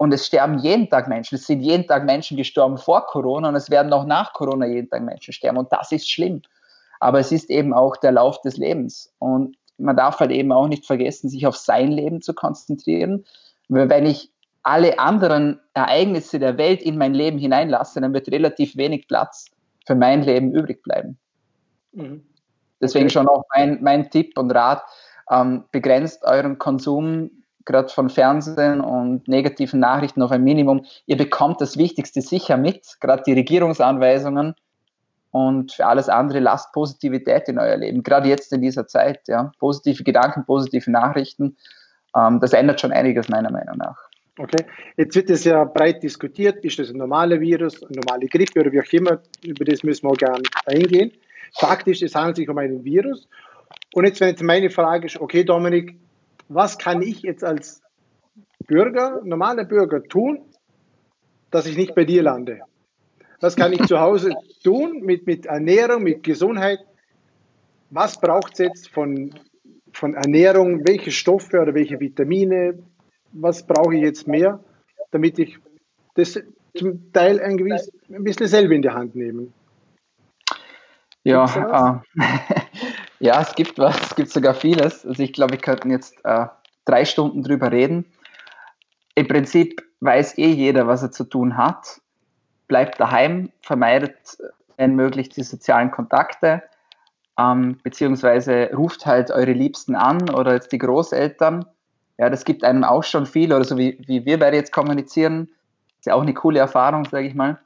Und 0.02 0.12
es 0.12 0.26
sterben 0.26 0.58
jeden 0.58 0.90
Tag 0.90 1.06
Menschen. 1.06 1.36
Es 1.36 1.46
sind 1.46 1.60
jeden 1.60 1.86
Tag 1.86 2.04
Menschen 2.04 2.36
gestorben 2.36 2.76
vor 2.76 3.06
Corona 3.06 3.50
und 3.50 3.54
es 3.54 3.70
werden 3.70 3.92
auch 3.92 4.04
nach 4.04 4.32
Corona 4.32 4.66
jeden 4.66 4.90
Tag 4.90 5.04
Menschen 5.04 5.32
sterben. 5.32 5.58
Und 5.58 5.72
das 5.72 5.92
ist 5.92 6.10
schlimm. 6.10 6.42
Aber 6.98 7.20
es 7.20 7.30
ist 7.30 7.48
eben 7.50 7.72
auch 7.72 7.96
der 7.96 8.10
Lauf 8.10 8.40
des 8.40 8.56
Lebens. 8.56 9.14
Und 9.20 9.56
man 9.78 9.96
darf 9.96 10.18
halt 10.18 10.32
eben 10.32 10.50
auch 10.50 10.66
nicht 10.66 10.86
vergessen, 10.86 11.28
sich 11.28 11.46
auf 11.46 11.56
sein 11.56 11.92
Leben 11.92 12.20
zu 12.20 12.34
konzentrieren. 12.34 13.24
Wenn 13.68 14.04
ich 14.04 14.32
alle 14.64 14.98
anderen 14.98 15.60
Ereignisse 15.72 16.40
der 16.40 16.58
Welt 16.58 16.82
in 16.82 16.98
mein 16.98 17.14
Leben 17.14 17.38
hineinlasse, 17.38 18.00
dann 18.00 18.12
wird 18.12 18.26
relativ 18.26 18.76
wenig 18.76 19.06
Platz 19.06 19.52
für 19.86 19.94
mein 19.94 20.24
Leben 20.24 20.52
übrig 20.52 20.82
bleiben. 20.82 21.16
Mhm. 21.92 22.26
Deswegen 22.80 23.04
okay. 23.04 23.12
schon 23.12 23.28
auch 23.28 23.44
mein, 23.54 23.80
mein 23.80 24.10
Tipp 24.10 24.36
und 24.36 24.50
Rat, 24.50 24.82
ähm, 25.30 25.62
begrenzt 25.70 26.24
euren 26.24 26.58
Konsum 26.58 27.30
gerade 27.64 27.88
von 27.88 28.08
Fernsehen 28.08 28.80
und 28.80 29.28
negativen 29.28 29.80
Nachrichten 29.80 30.22
auf 30.22 30.30
ein 30.30 30.44
Minimum. 30.44 30.84
Ihr 31.06 31.16
bekommt 31.16 31.60
das 31.60 31.76
Wichtigste 31.76 32.20
sicher 32.20 32.56
mit, 32.56 32.96
gerade 33.00 33.22
die 33.26 33.32
Regierungsanweisungen. 33.32 34.54
Und 35.30 35.72
für 35.72 35.86
alles 35.86 36.10
andere 36.10 36.40
lasst 36.40 36.72
Positivität 36.72 37.48
in 37.48 37.58
euer 37.58 37.76
Leben, 37.76 38.02
gerade 38.02 38.28
jetzt 38.28 38.52
in 38.52 38.60
dieser 38.60 38.86
Zeit. 38.86 39.26
Ja. 39.28 39.50
Positive 39.58 40.04
Gedanken, 40.04 40.44
positive 40.44 40.90
Nachrichten, 40.90 41.56
ähm, 42.14 42.40
das 42.40 42.52
ändert 42.52 42.80
schon 42.80 42.92
einiges 42.92 43.28
meiner 43.28 43.50
Meinung 43.50 43.78
nach. 43.78 43.98
Okay, 44.38 44.64
jetzt 44.96 45.14
wird 45.14 45.30
es 45.30 45.44
ja 45.44 45.64
breit 45.64 46.02
diskutiert, 46.02 46.64
ist 46.64 46.78
das 46.78 46.90
ein 46.90 46.96
normaler 46.96 47.38
Virus, 47.38 47.82
eine 47.82 48.00
normale 48.00 48.26
Grippe 48.26 48.60
oder 48.60 48.72
wie 48.72 48.80
auch 48.80 48.92
immer, 48.92 49.20
über 49.44 49.64
das 49.64 49.82
müssen 49.82 50.08
wir 50.08 50.14
gerne 50.14 50.42
eingehen. 50.66 51.12
Faktisch, 51.54 52.00
es 52.02 52.14
handelt 52.14 52.36
sich 52.36 52.48
um 52.48 52.56
einen 52.56 52.82
Virus. 52.82 53.28
Und 53.94 54.06
jetzt, 54.06 54.20
wenn 54.20 54.28
jetzt 54.28 54.42
meine 54.42 54.70
Frage 54.70 55.06
ist, 55.06 55.20
okay, 55.20 55.44
Dominik, 55.44 55.96
was 56.48 56.78
kann 56.78 57.02
ich 57.02 57.22
jetzt 57.22 57.44
als 57.44 57.82
Bürger, 58.66 59.20
normaler 59.24 59.64
Bürger 59.64 60.02
tun, 60.02 60.40
dass 61.50 61.66
ich 61.66 61.76
nicht 61.76 61.94
bei 61.94 62.04
dir 62.04 62.22
lande? 62.22 62.60
Was 63.40 63.56
kann 63.56 63.72
ich 63.72 63.86
zu 63.86 63.98
Hause 64.00 64.34
tun 64.64 65.00
mit, 65.02 65.26
mit 65.26 65.46
Ernährung, 65.46 66.02
mit 66.02 66.22
Gesundheit? 66.22 66.78
Was 67.90 68.20
braucht 68.20 68.52
es 68.54 68.58
jetzt 68.58 68.88
von, 68.88 69.34
von 69.92 70.14
Ernährung? 70.14 70.86
Welche 70.86 71.10
Stoffe 71.10 71.60
oder 71.60 71.74
welche 71.74 71.98
Vitamine? 72.00 72.78
Was 73.32 73.66
brauche 73.66 73.94
ich 73.94 74.02
jetzt 74.02 74.28
mehr, 74.28 74.60
damit 75.10 75.38
ich 75.38 75.58
das 76.14 76.40
zum 76.74 77.12
Teil 77.12 77.40
ein, 77.40 77.56
gewiss, 77.56 77.90
ein 78.08 78.24
bisschen 78.24 78.46
selber 78.46 78.74
in 78.74 78.82
die 78.82 78.90
Hand 78.90 79.14
nehme? 79.14 79.48
Ja, 81.24 82.00
äh, 82.14 82.20
ja, 83.22 83.40
es 83.40 83.54
gibt 83.54 83.78
was, 83.78 84.00
es 84.02 84.16
gibt 84.16 84.30
sogar 84.30 84.52
vieles. 84.52 85.06
Also 85.06 85.22
ich 85.22 85.32
glaube, 85.32 85.52
wir 85.52 85.60
könnten 85.60 85.90
jetzt 85.90 86.16
äh, 86.24 86.46
drei 86.84 87.04
Stunden 87.04 87.44
drüber 87.44 87.70
reden. 87.70 88.04
Im 89.14 89.28
Prinzip 89.28 89.80
weiß 90.00 90.38
eh 90.38 90.50
jeder, 90.50 90.88
was 90.88 91.04
er 91.04 91.12
zu 91.12 91.22
tun 91.22 91.56
hat. 91.56 92.00
Bleibt 92.66 92.98
daheim, 92.98 93.52
vermeidet, 93.60 94.38
wenn 94.76 94.96
möglich, 94.96 95.28
die 95.28 95.44
sozialen 95.44 95.92
Kontakte, 95.92 96.64
ähm, 97.38 97.78
beziehungsweise 97.84 98.70
ruft 98.74 99.06
halt 99.06 99.30
eure 99.30 99.52
Liebsten 99.52 99.94
an 99.94 100.28
oder 100.28 100.54
jetzt 100.54 100.72
die 100.72 100.78
Großeltern. 100.78 101.64
Ja, 102.18 102.28
das 102.28 102.44
gibt 102.44 102.64
einem 102.64 102.82
auch 102.82 103.04
schon 103.04 103.26
viel, 103.26 103.52
oder 103.52 103.64
so 103.64 103.78
wie, 103.78 104.02
wie 104.04 104.24
wir 104.24 104.40
beide 104.40 104.56
jetzt 104.56 104.72
kommunizieren. 104.72 105.48
Ist 106.00 106.06
ja 106.06 106.14
auch 106.14 106.22
eine 106.22 106.34
coole 106.34 106.58
Erfahrung, 106.58 107.04
sage 107.04 107.28
ich 107.28 107.34
mal. 107.34 107.60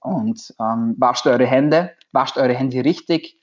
Und 0.00 0.52
ähm, 0.58 0.96
wascht 0.98 1.28
eure 1.28 1.46
Hände, 1.46 1.92
wascht 2.10 2.36
eure 2.36 2.54
Hände 2.54 2.84
richtig. 2.84 3.38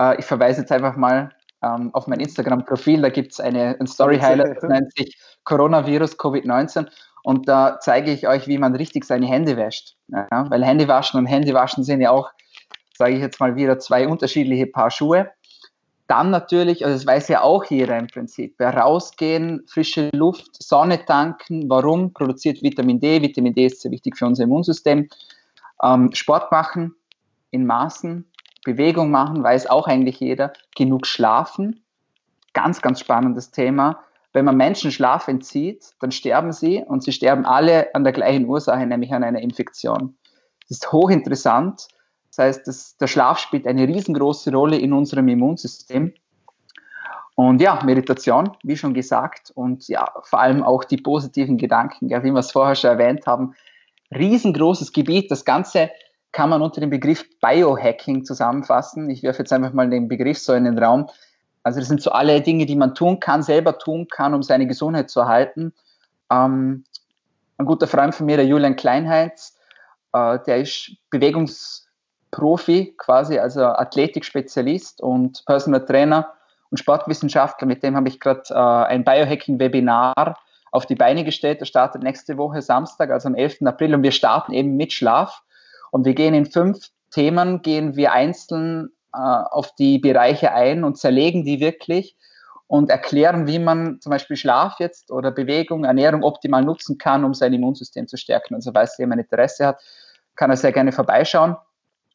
Äh, 0.00 0.18
ich 0.18 0.24
verweise 0.24 0.60
jetzt 0.60 0.72
einfach 0.72 0.96
mal 0.96 1.30
ähm, 1.62 1.90
auf 1.92 2.06
mein 2.06 2.20
Instagram-Profil, 2.20 3.02
da 3.02 3.08
gibt 3.08 3.32
es 3.32 3.40
eine, 3.40 3.76
ein 3.78 3.86
Story-Highlight, 3.86 4.56
das 4.56 4.70
nennt 4.70 4.96
sich 4.96 5.18
Coronavirus 5.44 6.18
Covid-19 6.18 6.86
und 7.24 7.48
da 7.48 7.78
zeige 7.80 8.12
ich 8.12 8.28
euch, 8.28 8.46
wie 8.46 8.58
man 8.58 8.74
richtig 8.74 9.04
seine 9.04 9.26
Hände 9.26 9.56
wäscht. 9.56 9.96
Ja, 10.08 10.28
weil 10.50 10.64
Händewaschen 10.64 11.18
und 11.18 11.26
Händewaschen 11.26 11.84
sind 11.84 12.00
ja 12.00 12.10
auch, 12.10 12.30
sage 12.96 13.14
ich 13.14 13.20
jetzt 13.20 13.40
mal 13.40 13.56
wieder, 13.56 13.78
zwei 13.78 14.06
unterschiedliche 14.06 14.66
Paar 14.66 14.90
Schuhe. 14.90 15.30
Dann 16.06 16.30
natürlich, 16.30 16.86
also 16.86 16.96
das 16.96 17.06
weiß 17.06 17.28
ja 17.28 17.42
auch 17.42 17.64
jeder 17.66 17.98
im 17.98 18.06
Prinzip, 18.06 18.58
rausgehen, 18.58 19.64
frische 19.68 20.08
Luft, 20.14 20.62
Sonne 20.62 21.04
tanken. 21.04 21.68
Warum? 21.68 22.14
Produziert 22.14 22.62
Vitamin 22.62 22.98
D. 22.98 23.20
Vitamin 23.20 23.52
D 23.52 23.66
ist 23.66 23.82
sehr 23.82 23.90
wichtig 23.90 24.16
für 24.16 24.24
unser 24.24 24.44
Immunsystem. 24.44 25.08
Ähm, 25.82 26.10
Sport 26.14 26.50
machen 26.50 26.94
in 27.50 27.66
Maßen, 27.66 28.24
Bewegung 28.68 29.10
machen, 29.10 29.42
weiß 29.42 29.68
auch 29.68 29.86
eigentlich 29.86 30.20
jeder. 30.20 30.52
Genug 30.76 31.06
schlafen, 31.06 31.82
ganz, 32.52 32.82
ganz 32.82 33.00
spannendes 33.00 33.50
Thema. 33.50 34.00
Wenn 34.34 34.44
man 34.44 34.56
Menschen 34.56 34.92
Schlaf 34.92 35.26
entzieht, 35.26 35.94
dann 36.00 36.12
sterben 36.12 36.52
sie 36.52 36.84
und 36.86 37.02
sie 37.02 37.12
sterben 37.12 37.46
alle 37.46 37.94
an 37.94 38.04
der 38.04 38.12
gleichen 38.12 38.46
Ursache, 38.46 38.86
nämlich 38.86 39.12
an 39.12 39.24
einer 39.24 39.40
Infektion. 39.40 40.16
Das 40.60 40.78
ist 40.78 40.92
hochinteressant. 40.92 41.88
Das 42.28 42.38
heißt, 42.38 42.68
das, 42.68 42.96
der 42.98 43.06
Schlaf 43.06 43.38
spielt 43.38 43.66
eine 43.66 43.88
riesengroße 43.88 44.52
Rolle 44.52 44.76
in 44.76 44.92
unserem 44.92 45.28
Immunsystem. 45.28 46.12
Und 47.34 47.62
ja, 47.62 47.80
Meditation, 47.84 48.50
wie 48.62 48.76
schon 48.76 48.92
gesagt, 48.92 49.50
und 49.54 49.88
ja, 49.88 50.12
vor 50.24 50.40
allem 50.40 50.62
auch 50.62 50.84
die 50.84 50.98
positiven 50.98 51.56
Gedanken, 51.56 52.10
wie 52.10 52.32
wir 52.32 52.34
es 52.34 52.52
vorher 52.52 52.74
schon 52.74 52.90
erwähnt 52.90 53.26
haben. 53.26 53.54
Riesengroßes 54.14 54.92
Gebiet. 54.92 55.30
Das 55.30 55.44
Ganze 55.44 55.90
kann 56.32 56.50
man 56.50 56.62
unter 56.62 56.80
dem 56.80 56.90
Begriff 56.90 57.24
Biohacking 57.40 58.24
zusammenfassen. 58.24 59.08
Ich 59.10 59.22
werfe 59.22 59.40
jetzt 59.40 59.52
einfach 59.52 59.72
mal 59.72 59.88
den 59.88 60.08
Begriff 60.08 60.38
so 60.38 60.52
in 60.52 60.64
den 60.64 60.78
Raum. 60.78 61.08
Also 61.62 61.80
das 61.80 61.88
sind 61.88 62.02
so 62.02 62.10
alle 62.10 62.40
Dinge, 62.40 62.66
die 62.66 62.76
man 62.76 62.94
tun 62.94 63.20
kann, 63.20 63.42
selber 63.42 63.78
tun 63.78 64.08
kann, 64.08 64.34
um 64.34 64.42
seine 64.42 64.66
Gesundheit 64.66 65.10
zu 65.10 65.20
erhalten. 65.20 65.72
Ähm, 66.30 66.84
ein 67.56 67.66
guter 67.66 67.86
Freund 67.86 68.14
von 68.14 68.26
mir, 68.26 68.36
der 68.36 68.46
Julian 68.46 68.76
Kleinheitz, 68.76 69.56
äh, 70.12 70.38
der 70.46 70.58
ist 70.58 70.92
Bewegungsprofi 71.10 72.94
quasi, 72.96 73.38
also 73.38 73.64
Athletikspezialist 73.64 75.00
und 75.00 75.44
Personal 75.46 75.84
Trainer 75.84 76.32
und 76.70 76.78
Sportwissenschaftler. 76.78 77.66
Mit 77.66 77.82
dem 77.82 77.96
habe 77.96 78.08
ich 78.08 78.20
gerade 78.20 78.42
äh, 78.50 78.54
ein 78.54 79.04
Biohacking-Webinar 79.04 80.36
auf 80.70 80.86
die 80.86 80.94
Beine 80.94 81.24
gestellt. 81.24 81.60
Das 81.60 81.68
startet 81.68 82.02
nächste 82.02 82.36
Woche 82.36 82.62
Samstag, 82.62 83.10
also 83.10 83.28
am 83.28 83.34
11. 83.34 83.62
April 83.66 83.94
und 83.94 84.02
wir 84.02 84.12
starten 84.12 84.52
eben 84.52 84.76
mit 84.76 84.92
Schlaf. 84.92 85.42
Und 85.90 86.04
wir 86.04 86.14
gehen 86.14 86.34
in 86.34 86.46
fünf 86.46 86.78
Themen, 87.10 87.62
gehen 87.62 87.96
wir 87.96 88.12
einzeln 88.12 88.90
äh, 89.14 89.18
auf 89.18 89.74
die 89.74 89.98
Bereiche 89.98 90.52
ein 90.52 90.84
und 90.84 90.98
zerlegen 90.98 91.44
die 91.44 91.60
wirklich 91.60 92.16
und 92.68 92.90
erklären, 92.90 93.46
wie 93.46 93.58
man 93.58 94.00
zum 94.00 94.10
Beispiel 94.10 94.36
Schlaf 94.36 94.78
jetzt 94.78 95.10
oder 95.10 95.30
Bewegung, 95.30 95.84
Ernährung 95.84 96.22
optimal 96.22 96.62
nutzen 96.62 96.98
kann, 96.98 97.24
um 97.24 97.32
sein 97.32 97.54
Immunsystem 97.54 98.06
zu 98.06 98.18
stärken. 98.18 98.54
Also 98.54 98.72
falls 98.72 98.98
jemand 98.98 99.22
Interesse 99.22 99.68
hat, 99.68 99.80
kann 100.36 100.50
er 100.50 100.56
sehr 100.56 100.72
gerne 100.72 100.92
vorbeischauen. 100.92 101.56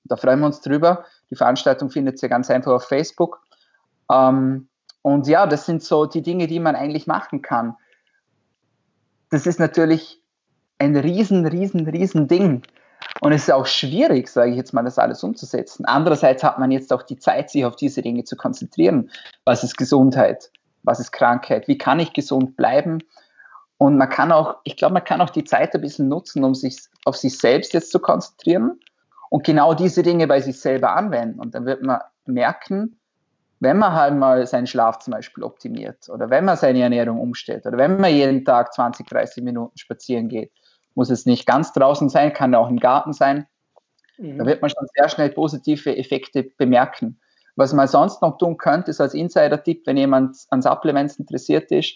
Da 0.06 0.16
freuen 0.16 0.40
wir 0.40 0.46
uns 0.46 0.62
drüber. 0.62 1.06
Die 1.32 1.36
Veranstaltung 1.36 1.90
findet 1.90 2.22
ihr 2.22 2.30
ganz 2.30 2.52
einfach 2.52 2.72
auf 2.72 2.84
Facebook. 2.84 3.42
Ähm, 4.12 4.68
und 5.02 5.28
ja, 5.28 5.48
das 5.48 5.66
sind 5.66 5.82
so 5.84 6.06
die 6.06 6.22
Dinge, 6.22 6.46
die 6.46 6.60
man 6.60 6.76
eigentlich 6.76 7.08
machen 7.08 7.42
kann. 7.42 7.76
Das 9.32 9.48
ist 9.48 9.60
natürlich 9.60 10.22
ein 10.78 10.96
riesen, 10.96 11.48
riesen, 11.48 11.88
riesen 11.88 12.28
Ding. 12.28 12.62
Und 13.22 13.32
es 13.32 13.44
ist 13.44 13.52
auch 13.52 13.66
schwierig, 13.66 14.28
sage 14.28 14.52
ich 14.52 14.58
jetzt 14.58 14.74
mal, 14.74 14.84
das 14.84 15.00
alles 15.00 15.24
umzusetzen. 15.24 15.86
Andererseits 15.86 16.44
hat 16.44 16.60
man 16.60 16.72
jetzt 16.72 16.92
auch 16.92 17.04
die 17.04 17.18
Zeit, 17.18 17.50
sich 17.50 17.66
auf 17.66 17.76
diese 17.76 18.02
Dinge 18.02 18.24
zu 18.24 18.36
konzentrieren. 18.36 19.12
Was 19.46 19.64
ist 19.64 19.78
Gesundheit? 19.78 20.52
Was 20.84 21.00
ist 21.00 21.12
Krankheit? 21.12 21.68
Wie 21.68 21.78
kann 21.78 22.00
ich 22.00 22.14
gesund 22.14 22.58
bleiben? 22.58 23.00
Und 23.78 23.98
man 23.98 24.10
kann 24.10 24.32
auch, 24.32 24.58
ich 24.64 24.78
glaube, 24.78 24.94
man 24.94 25.04
kann 25.04 25.22
auch 25.22 25.30
die 25.30 25.44
Zeit 25.44 25.74
ein 25.76 25.82
bisschen 25.82 26.08
nutzen, 26.08 26.44
um 26.44 26.56
sich 26.56 26.80
auf 27.06 27.16
sich 27.16 27.38
selbst 27.38 27.74
jetzt 27.74 27.92
zu 27.92 28.00
konzentrieren 28.00 28.80
und 29.30 29.46
genau 29.46 29.74
diese 29.74 30.04
Dinge 30.04 30.28
bei 30.28 30.42
sich 30.42 30.60
selber 30.60 30.96
anwenden. 30.96 31.40
Und 31.40 31.56
dann 31.56 31.66
wird 31.66 31.82
man 31.82 32.00
merken, 32.26 33.00
wenn 33.60 33.78
man 33.78 33.94
halt 33.94 34.16
mal 34.16 34.46
seinen 34.46 34.68
Schlaf 34.68 35.00
zum 35.00 35.12
Beispiel 35.12 35.44
optimiert 35.44 36.10
oder 36.10 36.30
wenn 36.30 36.46
man 36.46 36.58
seine 36.58 36.82
Ernährung 36.82 37.20
umstellt 37.20 37.66
oder 37.66 37.78
wenn 37.78 38.00
man 38.00 38.14
jeden 38.14 38.44
Tag 38.44 38.74
20, 38.74 39.08
30 39.08 39.44
Minuten 39.44 39.78
spazieren 39.78 40.28
geht 40.28 40.52
muss 40.96 41.10
es 41.10 41.26
nicht 41.26 41.46
ganz 41.46 41.74
draußen 41.74 42.10
sein, 42.10 42.34
kann 42.34 42.56
auch 42.56 42.70
im 42.70 42.80
Garten 42.80 43.14
sein. 43.14 43.48
Mhm. 44.18 44.38
Da 44.38 44.46
wird 44.46 44.62
man 44.62 44.70
schon 44.70 44.88
sehr 44.96 45.10
schnell 45.10 45.30
positive 45.30 45.96
Effekte 45.96 46.44
bemerken. 46.58 47.20
Was 47.56 47.74
man 47.74 47.88
sonst 47.88 48.22
noch 48.22 48.38
tun 48.38 48.58
könnte, 48.58 48.92
ist 48.92 49.02
als 49.02 49.14
Insider-Tipp, 49.14 49.84
wenn 49.86 49.98
jemand 49.98 50.38
an 50.50 50.62
Supplements 50.62 51.18
interessiert 51.18 51.72
ist, 51.72 51.96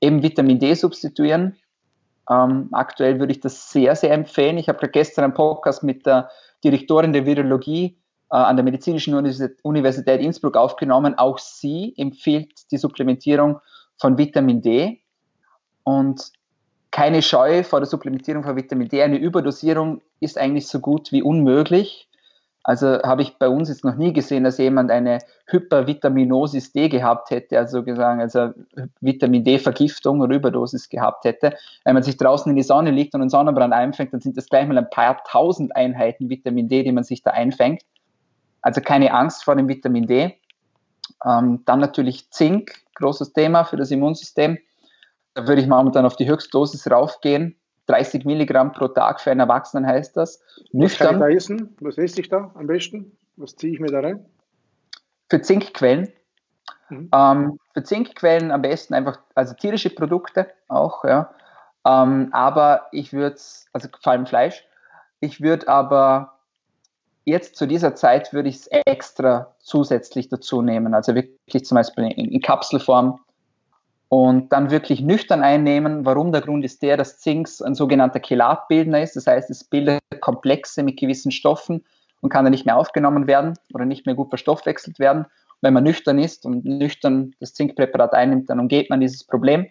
eben 0.00 0.22
Vitamin 0.22 0.58
D 0.58 0.74
substituieren. 0.74 1.56
Ähm, 2.28 2.68
aktuell 2.72 3.18
würde 3.18 3.32
ich 3.32 3.40
das 3.40 3.70
sehr, 3.70 3.96
sehr 3.96 4.12
empfehlen. 4.12 4.58
Ich 4.58 4.68
habe 4.68 4.88
gestern 4.88 5.24
einen 5.24 5.34
Podcast 5.34 5.82
mit 5.82 6.06
der 6.06 6.30
Direktorin 6.62 7.12
der 7.12 7.24
Virologie 7.24 7.98
äh, 8.30 8.36
an 8.36 8.56
der 8.56 8.64
Medizinischen 8.64 9.14
Universität 9.62 10.20
Innsbruck 10.20 10.56
aufgenommen. 10.56 11.16
Auch 11.18 11.38
sie 11.38 11.94
empfiehlt 11.96 12.70
die 12.70 12.76
Supplementierung 12.76 13.58
von 13.98 14.18
Vitamin 14.18 14.60
D. 14.60 15.02
Und 15.82 16.30
keine 16.90 17.22
Scheu 17.22 17.62
vor 17.62 17.80
der 17.80 17.86
Supplementierung 17.86 18.42
von 18.42 18.56
Vitamin 18.56 18.88
D. 18.88 19.02
Eine 19.02 19.18
Überdosierung 19.18 20.02
ist 20.18 20.38
eigentlich 20.38 20.66
so 20.68 20.80
gut 20.80 21.12
wie 21.12 21.22
unmöglich. 21.22 22.08
Also 22.62 23.00
habe 23.02 23.22
ich 23.22 23.38
bei 23.38 23.48
uns 23.48 23.70
jetzt 23.70 23.84
noch 23.84 23.96
nie 23.96 24.12
gesehen, 24.12 24.44
dass 24.44 24.58
jemand 24.58 24.90
eine 24.90 25.18
Hypervitaminosis 25.46 26.72
D 26.72 26.90
gehabt 26.90 27.30
hätte, 27.30 27.58
also 27.58 27.82
gesagt, 27.82 28.20
also 28.20 28.50
Vitamin 29.00 29.44
D-Vergiftung 29.44 30.20
oder 30.20 30.36
Überdosis 30.36 30.90
gehabt 30.90 31.24
hätte. 31.24 31.54
Wenn 31.84 31.94
man 31.94 32.02
sich 32.02 32.18
draußen 32.18 32.50
in 32.50 32.56
die 32.56 32.62
Sonne 32.62 32.90
liegt 32.90 33.14
und 33.14 33.22
einen 33.22 33.30
Sonnenbrand 33.30 33.72
einfängt, 33.72 34.12
dann 34.12 34.20
sind 34.20 34.36
das 34.36 34.48
gleich 34.48 34.66
mal 34.68 34.76
ein 34.76 34.90
paar 34.90 35.22
tausend 35.24 35.74
Einheiten 35.74 36.28
Vitamin 36.28 36.68
D, 36.68 36.82
die 36.82 36.92
man 36.92 37.04
sich 37.04 37.22
da 37.22 37.30
einfängt. 37.30 37.82
Also 38.60 38.82
keine 38.82 39.14
Angst 39.14 39.44
vor 39.44 39.56
dem 39.56 39.68
Vitamin 39.68 40.06
D. 40.06 40.36
Ähm, 41.24 41.62
dann 41.64 41.80
natürlich 41.80 42.30
Zink, 42.30 42.82
großes 42.94 43.32
Thema 43.32 43.64
für 43.64 43.78
das 43.78 43.90
Immunsystem. 43.90 44.58
Da 45.34 45.46
würde 45.46 45.62
ich 45.62 45.68
momentan 45.68 46.04
auf 46.04 46.16
die 46.16 46.28
Höchstdosis 46.28 46.90
raufgehen. 46.90 47.56
30 47.86 48.24
Milligramm 48.24 48.72
pro 48.72 48.88
Tag 48.88 49.20
für 49.20 49.30
einen 49.30 49.40
Erwachsenen 49.40 49.86
heißt 49.86 50.16
das. 50.16 50.42
Nüchtern. 50.72 51.06
Was 51.06 51.20
kann 51.20 51.30
ich 51.30 51.34
da 51.34 51.36
essen? 51.36 51.76
Was 51.80 51.98
esse 51.98 52.20
ich 52.20 52.28
da 52.28 52.50
am 52.54 52.66
besten? 52.66 53.16
Was 53.36 53.56
ziehe 53.56 53.72
ich 53.72 53.80
mir 53.80 53.90
da 53.90 54.00
rein? 54.00 54.24
Für 55.28 55.40
Zinkquellen. 55.40 56.12
Mhm. 56.88 57.08
Ähm, 57.12 57.58
für 57.72 57.82
Zinkquellen 57.82 58.50
am 58.50 58.62
besten 58.62 58.94
einfach, 58.94 59.18
also 59.34 59.54
tierische 59.54 59.90
Produkte 59.90 60.48
auch, 60.68 61.04
ja. 61.04 61.32
Ähm, 61.86 62.28
aber 62.32 62.86
ich 62.92 63.12
würde 63.12 63.36
also 63.72 63.88
vor 64.02 64.12
allem 64.12 64.26
Fleisch, 64.26 64.64
ich 65.20 65.40
würde 65.40 65.68
aber 65.68 66.38
jetzt 67.24 67.56
zu 67.56 67.66
dieser 67.66 67.94
Zeit 67.94 68.32
würde 68.32 68.48
ich 68.48 68.56
es 68.56 68.66
extra 68.66 69.54
zusätzlich 69.60 70.28
dazu 70.28 70.62
nehmen. 70.62 70.94
Also 70.94 71.14
wirklich 71.14 71.64
zum 71.64 71.76
Beispiel 71.76 72.04
in, 72.04 72.32
in 72.32 72.40
Kapselform 72.40 73.20
und 74.10 74.52
dann 74.52 74.72
wirklich 74.72 75.00
nüchtern 75.00 75.44
einnehmen. 75.44 76.04
Warum? 76.04 76.32
Der 76.32 76.40
Grund 76.40 76.64
ist 76.64 76.82
der, 76.82 76.96
dass 76.96 77.20
Zinks 77.20 77.62
ein 77.62 77.76
sogenannter 77.76 78.18
Chelatbildner 78.20 79.00
ist. 79.00 79.14
Das 79.14 79.28
heißt, 79.28 79.48
es 79.50 79.62
bildet 79.62 80.00
Komplexe 80.20 80.82
mit 80.82 80.98
gewissen 80.98 81.30
Stoffen 81.30 81.84
und 82.20 82.28
kann 82.28 82.44
dann 82.44 82.50
nicht 82.50 82.66
mehr 82.66 82.76
aufgenommen 82.76 83.28
werden 83.28 83.56
oder 83.72 83.84
nicht 83.84 84.06
mehr 84.06 84.16
gut 84.16 84.28
verstoffwechselt 84.28 84.98
werden. 84.98 85.26
wenn 85.62 85.74
man 85.74 85.84
nüchtern 85.84 86.18
ist 86.18 86.44
und 86.44 86.64
nüchtern 86.64 87.36
das 87.38 87.54
Zinkpräparat 87.54 88.12
einnimmt, 88.14 88.50
dann 88.50 88.58
umgeht 88.58 88.90
man 88.90 89.00
dieses 89.00 89.22
Problem. 89.24 89.68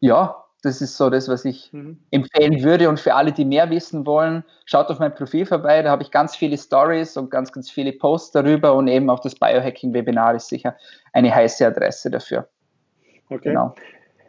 Ja, 0.00 0.44
Das 0.62 0.80
ist 0.80 0.96
so 0.96 1.10
das, 1.10 1.28
was 1.28 1.44
ich 1.44 1.72
mhm. 1.72 2.00
empfehlen 2.10 2.64
würde. 2.64 2.88
Und 2.88 2.98
für 2.98 3.14
alle, 3.14 3.32
die 3.32 3.44
mehr 3.44 3.70
wissen 3.70 4.06
wollen, 4.06 4.42
schaut 4.64 4.88
auf 4.88 4.98
mein 4.98 5.14
Profil 5.14 5.46
vorbei. 5.46 5.82
Da 5.82 5.90
habe 5.90 6.02
ich 6.02 6.10
ganz 6.10 6.34
viele 6.34 6.58
Stories 6.58 7.16
und 7.16 7.30
ganz, 7.30 7.52
ganz 7.52 7.70
viele 7.70 7.92
Posts 7.92 8.32
darüber. 8.32 8.74
Und 8.74 8.88
eben 8.88 9.10
auch 9.10 9.20
das 9.20 9.36
Biohacking-Webinar 9.36 10.34
ist 10.34 10.48
sicher 10.48 10.76
eine 11.12 11.32
heiße 11.34 11.66
Adresse 11.66 12.10
dafür. 12.10 12.48
Okay. 13.28 13.50
Genau. 13.50 13.74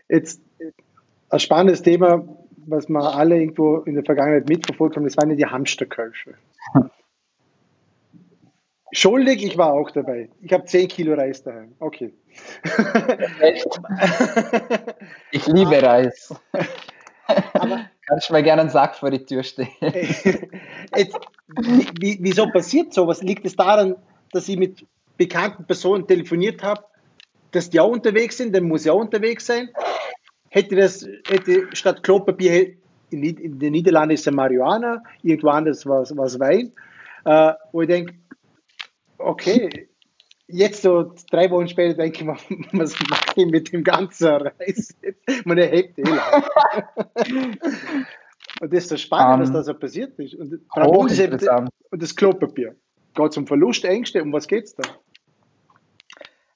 Jetzt 0.10 0.42
ein 1.30 1.40
spannendes 1.40 1.82
Thema, 1.82 2.24
was 2.66 2.90
wir 2.90 3.16
alle 3.16 3.40
irgendwo 3.40 3.78
in 3.80 3.96
der 3.96 4.04
Vergangenheit 4.04 4.48
mitverfolgt 4.48 4.96
haben, 4.96 5.04
das 5.04 5.18
waren 5.18 5.30
ja 5.30 5.36
die 5.36 5.46
Hamsterköpfe. 5.46 6.36
Schuldig, 8.96 9.44
ich 9.44 9.58
war 9.58 9.74
auch 9.74 9.90
dabei. 9.90 10.30
Ich 10.40 10.54
habe 10.54 10.66
10 10.66 10.88
Kilo 10.88 11.16
Reis 11.16 11.44
daheim. 11.44 11.74
Okay. 11.80 12.14
Ich 15.32 15.48
liebe 15.48 15.82
Reis. 15.82 16.32
Aber, 17.54 17.86
Kannst 18.08 18.30
du 18.30 18.34
mir 18.34 18.44
gerne 18.44 18.62
einen 18.62 18.70
Sack 18.70 18.96
vor 18.96 19.10
die 19.10 19.26
Tür 19.26 19.42
stellen. 19.42 19.70
Jetzt, 20.96 21.18
wie, 22.00 22.20
wieso 22.22 22.52
passiert 22.52 22.94
sowas? 22.94 23.24
Liegt 23.24 23.46
es 23.46 23.56
daran, 23.56 23.96
dass 24.32 24.48
ich 24.48 24.58
mit 24.58 24.86
bekannten 25.18 25.66
Personen 25.66 26.06
telefoniert 26.06 26.62
habe, 26.62 26.84
dass 27.54 27.70
die 27.70 27.80
auch 27.80 27.92
unterwegs 27.92 28.38
sind, 28.38 28.56
dann 28.56 28.66
muss 28.66 28.86
ich 28.86 28.92
auch 28.92 29.00
unterwegs 29.00 29.46
sein? 29.46 29.70
Hätte 30.50 30.76
das, 30.76 31.08
hätte 31.28 31.68
statt 31.74 32.04
Klopapier 32.04 32.76
in, 33.10 33.24
in 33.24 33.60
den 33.60 33.72
Niederlanden 33.72 34.16
ist 34.16 34.26
ja 34.26 34.32
Marihuana, 34.32 35.04
irgendwo 35.22 35.50
anders 35.50 35.86
war 35.86 36.02
es 36.02 36.40
Wein. 36.40 36.74
Äh, 37.26 37.54
wo 37.72 37.82
ich 37.82 37.88
denke, 37.88 38.16
okay, 39.18 39.88
jetzt 40.48 40.82
so 40.82 41.14
drei 41.32 41.50
Wochen 41.50 41.68
später 41.68 41.96
denke 41.96 42.20
ich 42.20 42.26
mir, 42.26 42.36
was 42.80 42.96
mache 43.10 43.34
ich 43.36 43.46
mit 43.46 43.72
dem 43.72 43.84
ganzen 43.84 44.28
Reis? 44.28 44.96
Man 45.46 45.58
erhebt 45.58 45.98
eh 46.00 46.04
Und 48.62 48.72
das 48.72 48.84
ist 48.84 48.90
so 48.90 48.98
spannend, 48.98 49.36
um, 49.36 49.42
was 49.42 49.50
ähm, 49.50 49.54
da 49.56 49.64
so 49.64 49.74
passiert 49.74 50.20
ist. 50.20 50.36
Und, 50.36 50.62
und, 50.76 51.20
das, 51.20 51.50
das 51.92 52.16
Klopapier. 52.16 52.76
Geht 53.16 53.34
zum 53.34 53.48
Verlust, 53.48 53.84
Ängste, 53.86 54.22
um 54.22 54.32
was 54.32 54.48
geht 54.48 54.66
es 54.66 54.76
da? 54.76 54.84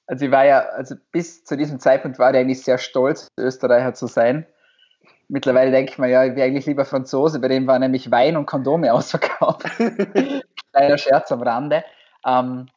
Also 0.08 0.24
ich 0.24 0.30
war 0.30 0.46
ja, 0.46 0.60
also 0.60 0.94
bis 1.12 1.44
zu 1.44 1.56
diesem 1.56 1.78
Zeitpunkt 1.80 2.18
war 2.18 2.30
ich 2.30 2.38
eigentlich 2.38 2.64
sehr 2.64 2.78
stolz, 2.78 3.28
Österreicher 3.38 3.92
zu 3.92 4.06
sein. 4.06 4.46
Mittlerweile 5.28 5.70
denke 5.70 5.92
ich 5.92 5.98
mir, 5.98 6.08
ja, 6.08 6.24
ich 6.24 6.34
wäre 6.34 6.48
eigentlich 6.48 6.64
lieber 6.64 6.86
Franzose, 6.86 7.38
bei 7.38 7.48
dem 7.48 7.66
war 7.66 7.78
nämlich 7.78 8.10
Wein 8.10 8.38
und 8.38 8.46
Kondome 8.46 8.92
ausverkauft. 8.94 9.66
Kleiner 10.72 10.98
Scherz 10.98 11.30
am 11.30 11.42
Rande. 11.42 11.84
Ähm, 12.26 12.68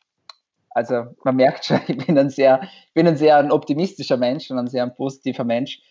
also 0.72 1.06
man 1.24 1.38
merkt 1.38 1.66
schon, 1.66 1.80
ich 1.88 2.06
bin 2.06 2.18
ein 2.18 2.30
sehr, 2.30 2.62
ich 2.64 2.94
bin 2.94 3.08
ein 3.08 3.16
sehr 3.16 3.38
ein 3.38 3.52
optimistischer 3.52 4.18
Mensch 4.18 4.52
und 4.52 4.60
ein 4.60 4.68
sehr 4.68 4.84
ein 4.84 4.94
positiver 4.94 5.46
Mensch. 5.46 5.82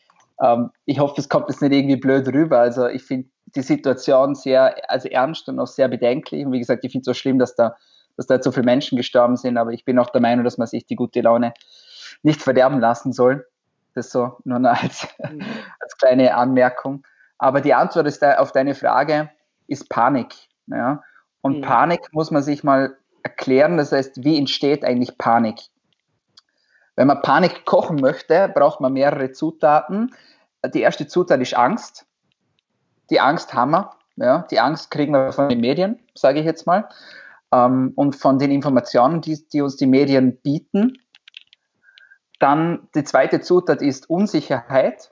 Ähm, 0.42 0.70
ich 0.85 0.98
hoffe, 0.98 1.14
es 1.18 1.31
kommt 1.31 1.48
jetzt 1.48 1.62
nicht 1.62 1.72
irgendwie 1.72 1.96
blöd 1.96 2.29
rüber. 2.29 2.61
Also 2.61 2.87
ich 2.87 3.03
finde 3.03 3.31
die 3.46 3.62
Situation 3.62 4.35
sehr, 4.35 4.76
also 4.90 5.09
ernst 5.09 5.48
und 5.48 5.59
auch 5.59 5.66
sehr 5.66 5.88
bedenklich. 5.88 6.44
Und 6.44 6.53
wie 6.53 6.59
gesagt, 6.59 6.85
ich 6.85 6.92
finde 6.92 7.03
es 7.03 7.07
so 7.07 7.14
schlimm, 7.14 7.38
dass 7.38 7.55
da, 7.55 7.76
dass 8.20 8.26
da 8.26 8.42
so 8.42 8.52
viele 8.52 8.66
Menschen 8.66 8.98
gestorben 8.98 9.38
sind. 9.38 9.56
Aber 9.56 9.72
ich 9.72 9.87
bin 9.87 9.98
auch 9.98 10.11
der 10.11 10.20
Meinung, 10.20 10.44
dass 10.44 10.59
man 10.59 10.66
sich 10.66 10.85
die 10.85 10.94
gute 10.94 11.22
Laune 11.22 11.54
nicht 12.22 12.42
verderben 12.42 12.78
lassen 12.78 13.14
soll. 13.14 13.46
Das 13.94 14.11
so 14.11 14.37
nur 14.44 14.62
als, 14.70 15.09
mhm. 15.18 15.42
als 15.80 15.96
kleine 15.96 16.35
Anmerkung. 16.35 17.02
Aber 17.38 17.62
die 17.62 17.72
Antwort 17.72 18.06
ist 18.06 18.20
da, 18.20 18.37
auf 18.37 18.52
deine 18.52 18.74
Frage 18.74 19.30
ist 19.68 19.88
Panik. 19.88 20.35
Ja? 20.66 21.02
Und 21.40 21.59
mhm. 21.59 21.62
Panik 21.62 22.12
muss 22.12 22.30
man 22.30 22.42
sich 22.42 22.62
mal 22.62 22.94
erklären. 23.22 23.78
Das 23.78 23.90
heißt, 23.90 24.22
wie 24.22 24.37
entsteht 24.37 24.85
eigentlich 24.85 25.16
Panik? 25.16 25.59
Wenn 26.96 27.06
man 27.06 27.22
Panik 27.22 27.64
kochen 27.64 28.02
möchte, 28.02 28.50
braucht 28.54 28.83
man 28.83 28.92
mehrere 28.92 29.33
Zutaten. 29.33 30.14
Die 30.74 30.83
erste 30.83 31.06
Zutat 31.06 31.40
ist 31.40 31.56
Angst. 31.56 32.04
Die 33.09 33.18
Angst 33.18 33.54
haben 33.54 33.70
wir. 33.70 33.92
Ja, 34.16 34.46
die 34.50 34.61
Angst 34.61 34.90
kriegen 34.90 35.14
wir 35.14 35.33
von 35.33 35.48
den 35.48 35.61
Medien, 35.61 35.98
sage 36.14 36.40
ich 36.40 36.44
jetzt 36.44 36.66
mal, 36.66 36.87
ähm, 37.52 37.92
und 37.96 38.16
von 38.16 38.38
den 38.38 38.50
Informationen, 38.50 39.20
die, 39.20 39.38
die 39.52 39.62
uns 39.62 39.76
die 39.76 39.86
Medien 39.86 40.38
bieten. 40.42 40.98
Dann 42.38 42.88
die 42.94 43.04
zweite 43.04 43.40
Zutat 43.40 43.82
ist 43.82 44.08
Unsicherheit. 44.08 45.10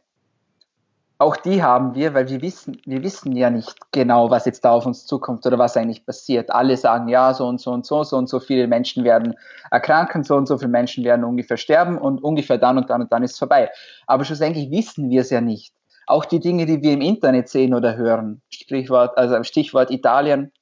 Auch 1.21 1.37
die 1.37 1.65
haben 1.65 1.97
wir, 1.97 2.15
weil 2.15 2.29
wir 2.29 2.41
wissen, 2.43 2.81
wir 2.87 3.03
wissen 3.03 3.35
ja 3.35 3.51
nicht 3.51 3.77
genau, 3.91 4.31
was 4.31 4.45
jetzt 4.45 4.65
da 4.65 4.71
auf 4.71 4.87
uns 4.87 5.05
zukommt 5.05 5.45
oder 5.45 5.59
was 5.59 5.77
eigentlich 5.77 6.07
passiert. 6.07 6.51
Alle 6.53 6.77
sagen, 6.77 7.09
ja, 7.09 7.35
so 7.35 7.49
und 7.49 7.61
so 7.61 7.73
und 7.73 7.85
so, 7.85 8.05
so 8.05 8.17
und 8.17 8.29
so 8.29 8.39
viele 8.39 8.69
Menschen 8.69 9.03
werden 9.03 9.35
erkranken, 9.73 10.23
so 10.23 10.37
und 10.37 10.47
so 10.47 10.57
viele 10.59 10.71
Menschen 10.71 11.03
werden 11.03 11.25
ungefähr 11.25 11.57
sterben 11.57 11.99
und 11.99 12.23
ungefähr 12.23 12.57
dann 12.57 12.79
und 12.79 12.89
dann 12.89 13.01
und 13.01 13.13
dann 13.13 13.25
ist 13.25 13.33
es 13.33 13.39
vorbei. 13.39 13.69
Aber 14.07 14.25
schlussendlich 14.25 14.71
wissen 14.71 15.11
wir 15.11 15.23
es 15.23 15.31
ja 15.31 15.41
nicht. 15.41 15.75
Auch 16.07 16.25
die 16.25 16.39
Dinge, 16.39 16.67
die 16.67 16.83
wir 16.83 16.93
im 16.93 17.01
Internet 17.01 17.49
sehen 17.49 17.75
oder 17.75 17.97
hören, 17.97 18.41
Stichwort, 18.49 19.19
also 19.19 19.43
Stichwort 19.43 19.91
Italien, 19.91 20.53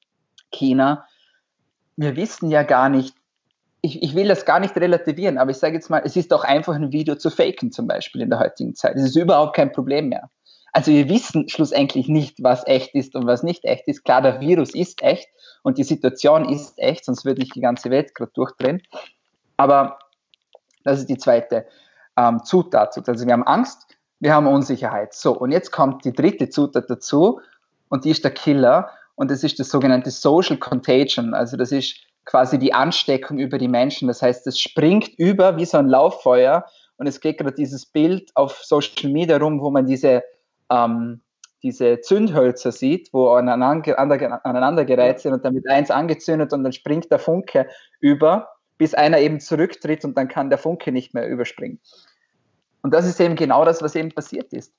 China, 0.51 1.05
wir 1.97 2.15
wissen 2.15 2.49
ja 2.49 2.63
gar 2.63 2.89
nicht, 2.89 3.15
ich, 3.81 4.01
ich, 4.01 4.15
will 4.15 4.27
das 4.27 4.45
gar 4.45 4.59
nicht 4.59 4.75
relativieren, 4.75 5.37
aber 5.37 5.51
ich 5.51 5.57
sage 5.57 5.75
jetzt 5.75 5.89
mal, 5.89 6.01
es 6.03 6.15
ist 6.15 6.33
auch 6.33 6.43
einfach 6.43 6.75
ein 6.75 6.91
Video 6.91 7.15
zu 7.15 7.29
faken, 7.29 7.71
zum 7.71 7.87
Beispiel 7.87 8.21
in 8.21 8.29
der 8.29 8.39
heutigen 8.39 8.75
Zeit. 8.75 8.95
Es 8.95 9.03
ist 9.03 9.15
überhaupt 9.15 9.55
kein 9.55 9.71
Problem 9.71 10.09
mehr. 10.09 10.29
Also 10.73 10.91
wir 10.91 11.09
wissen 11.09 11.49
schlussendlich 11.49 12.07
nicht, 12.07 12.43
was 12.43 12.65
echt 12.67 12.93
ist 12.93 13.15
und 13.15 13.25
was 13.25 13.43
nicht 13.43 13.65
echt 13.65 13.87
ist. 13.87 14.03
Klar, 14.03 14.21
der 14.21 14.39
Virus 14.39 14.75
ist 14.75 15.01
echt 15.01 15.27
und 15.63 15.77
die 15.77 15.83
Situation 15.83 16.47
ist 16.47 16.77
echt, 16.77 17.05
sonst 17.05 17.25
würde 17.25 17.41
nicht 17.41 17.55
die 17.55 17.61
ganze 17.61 17.89
Welt 17.89 18.13
gerade 18.13 18.31
durchdrehen. 18.33 18.83
Aber 19.57 19.97
das 20.83 20.99
ist 20.99 21.09
die 21.09 21.17
zweite 21.17 21.65
ähm, 22.15 22.43
Zutat. 22.43 22.95
Also 23.07 23.25
wir 23.25 23.33
haben 23.33 23.43
Angst, 23.43 23.87
wir 24.19 24.33
haben 24.33 24.47
Unsicherheit. 24.47 25.13
So, 25.13 25.37
und 25.37 25.51
jetzt 25.51 25.71
kommt 25.71 26.05
die 26.05 26.13
dritte 26.13 26.49
Zutat 26.49 26.89
dazu 26.89 27.41
und 27.89 28.05
die 28.05 28.11
ist 28.11 28.23
der 28.23 28.31
Killer 28.31 28.89
und 29.17 29.31
das 29.31 29.43
ist 29.43 29.59
das 29.59 29.69
sogenannte 29.69 30.11
Social 30.11 30.57
Contagion. 30.57 31.33
Also 31.33 31.57
das 31.57 31.71
ist 31.71 31.95
quasi 32.23 32.59
die 32.59 32.73
Ansteckung 32.73 33.39
über 33.39 33.57
die 33.57 33.67
Menschen. 33.67 34.07
Das 34.07 34.21
heißt, 34.21 34.45
es 34.45 34.59
springt 34.59 35.09
über 35.17 35.57
wie 35.57 35.65
so 35.65 35.77
ein 35.77 35.87
Lauffeuer 35.87 36.65
und 36.97 37.07
es 37.07 37.19
geht 37.19 37.39
gerade 37.39 37.55
dieses 37.55 37.85
Bild 37.87 38.29
auf 38.35 38.63
Social 38.63 39.09
Media 39.09 39.37
rum, 39.37 39.59
wo 39.59 39.71
man 39.71 39.87
diese 39.87 40.23
ähm, 40.69 41.21
diese 41.63 41.99
Zündhölzer 42.01 42.71
sieht, 42.71 43.09
wo 43.11 43.29
aneinander, 43.29 43.97
aneinandergereiht 43.97 45.19
sind 45.19 45.33
und 45.33 45.43
dann 45.43 45.55
wird 45.55 45.67
eins 45.67 45.89
angezündet 45.89 46.53
und 46.53 46.63
dann 46.63 46.71
springt 46.71 47.11
der 47.11 47.17
Funke 47.17 47.67
über, 47.99 48.49
bis 48.77 48.93
einer 48.93 49.17
eben 49.17 49.39
zurücktritt 49.39 50.05
und 50.05 50.15
dann 50.15 50.27
kann 50.27 50.51
der 50.51 50.59
Funke 50.59 50.91
nicht 50.91 51.15
mehr 51.15 51.27
überspringen. 51.27 51.79
Und 52.83 52.93
das 52.93 53.07
ist 53.07 53.19
eben 53.19 53.35
genau 53.35 53.65
das, 53.65 53.81
was 53.81 53.95
eben 53.95 54.11
passiert 54.11 54.53
ist. 54.53 54.71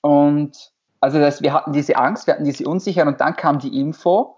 Und 0.00 0.72
also 1.00 1.18
das, 1.18 1.42
wir 1.42 1.52
hatten 1.52 1.72
diese 1.72 1.96
Angst, 1.96 2.26
wir 2.26 2.34
hatten 2.34 2.44
diese 2.44 2.66
Unsicherheit 2.66 3.08
und 3.08 3.20
dann 3.20 3.36
kam 3.36 3.58
die 3.58 3.78
Info, 3.78 4.36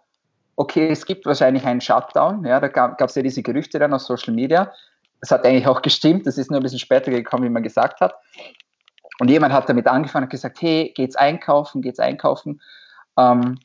okay, 0.57 0.89
es 0.89 1.07
gibt 1.07 1.25
wahrscheinlich 1.27 1.65
einen 1.65 1.81
Shutdown, 1.81 2.45
ja, 2.45 2.61
da 2.61 2.69
gab 2.69 3.01
es 3.01 3.15
ja 3.15 3.23
diese 3.23 3.43
Gerüchte 3.43 3.79
dann 3.79 3.95
auf 3.95 4.03
Social 4.03 4.35
Media. 4.35 4.73
Das 5.21 5.31
hat 5.31 5.45
eigentlich 5.45 5.67
auch 5.67 5.83
gestimmt, 5.83 6.27
das 6.27 6.39
ist 6.39 6.51
nur 6.51 6.61
ein 6.61 6.63
bisschen 6.63 6.79
später 6.79 7.11
gekommen, 7.11 7.45
wie 7.45 7.51
man 7.51 7.63
gesagt 7.63 8.01
hat. 8.01 8.15
Und 9.21 9.31
jemand 9.31 9.53
hat 9.53 9.69
damit 9.69 9.87
angefangen 9.87 10.25
und 10.25 10.31
gesagt, 10.31 10.61
hey, 10.61 10.93
geht's 10.95 11.17
einkaufen, 11.17 11.83
geht's 11.83 11.99
einkaufen. 11.99 12.61
Ähm, 13.17 13.59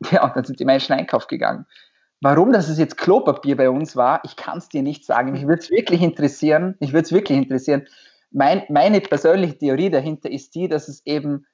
ja, 0.10 0.24
und 0.24 0.36
dann 0.36 0.44
sind 0.44 0.58
die 0.60 0.64
Menschen 0.64 0.92
einkaufen 0.94 1.28
gegangen. 1.28 1.66
Warum 2.20 2.52
das 2.52 2.68
ist 2.68 2.78
jetzt 2.78 2.96
Klopapier 2.96 3.56
bei 3.56 3.68
uns 3.70 3.94
war, 3.94 4.20
ich 4.24 4.36
kann 4.36 4.58
es 4.58 4.68
dir 4.68 4.82
nicht 4.82 5.04
sagen. 5.04 5.32
Mich 5.32 5.46
würde 5.46 5.62
es 5.62 5.70
wirklich 5.70 6.02
interessieren. 6.02 6.74
Mich 6.80 6.92
würde 6.92 7.04
es 7.04 7.12
wirklich 7.12 7.38
interessieren. 7.38 7.86
Mein, 8.30 8.62
meine 8.68 9.00
persönliche 9.00 9.58
Theorie 9.58 9.90
dahinter 9.90 10.30
ist 10.30 10.54
die, 10.54 10.68
dass 10.68 10.88
es 10.88 11.04
eben, 11.06 11.46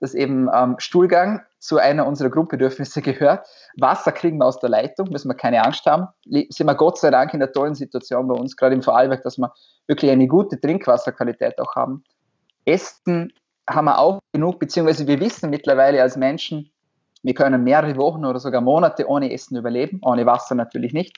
dass 0.00 0.14
eben 0.14 0.48
ähm, 0.54 0.76
Stuhlgang 0.78 1.42
zu 1.58 1.78
einer 1.78 2.06
unserer 2.06 2.30
Grundbedürfnisse 2.30 3.02
gehört. 3.02 3.46
Wasser 3.76 4.12
kriegen 4.12 4.38
wir 4.38 4.46
aus 4.46 4.60
der 4.60 4.70
Leitung, 4.70 5.08
müssen 5.10 5.28
wir 5.28 5.34
keine 5.34 5.64
Angst 5.64 5.86
haben. 5.86 6.08
Sind 6.24 6.66
wir 6.66 6.74
Gott 6.74 6.98
sei 6.98 7.10
Dank 7.10 7.32
in 7.34 7.40
der 7.40 7.52
tollen 7.52 7.74
Situation 7.74 8.28
bei 8.28 8.34
uns, 8.34 8.56
gerade 8.56 8.74
im 8.74 8.82
Vorarlberg, 8.82 9.22
dass 9.22 9.38
wir 9.38 9.52
wirklich 9.86 10.10
eine 10.10 10.28
gute 10.28 10.60
Trinkwasserqualität 10.60 11.58
auch 11.60 11.74
haben. 11.74 12.04
Essen 12.64 13.32
haben 13.68 13.86
wir 13.86 13.98
auch 13.98 14.20
genug, 14.32 14.58
beziehungsweise 14.58 15.06
wir 15.06 15.18
wissen 15.20 15.50
mittlerweile 15.50 16.02
als 16.02 16.16
Menschen, 16.16 16.70
wir 17.22 17.34
können 17.34 17.64
mehrere 17.64 17.96
Wochen 17.96 18.24
oder 18.24 18.38
sogar 18.38 18.60
Monate 18.60 19.08
ohne 19.08 19.32
Essen 19.32 19.56
überleben, 19.56 20.00
ohne 20.02 20.26
Wasser 20.26 20.54
natürlich 20.54 20.92
nicht. 20.92 21.16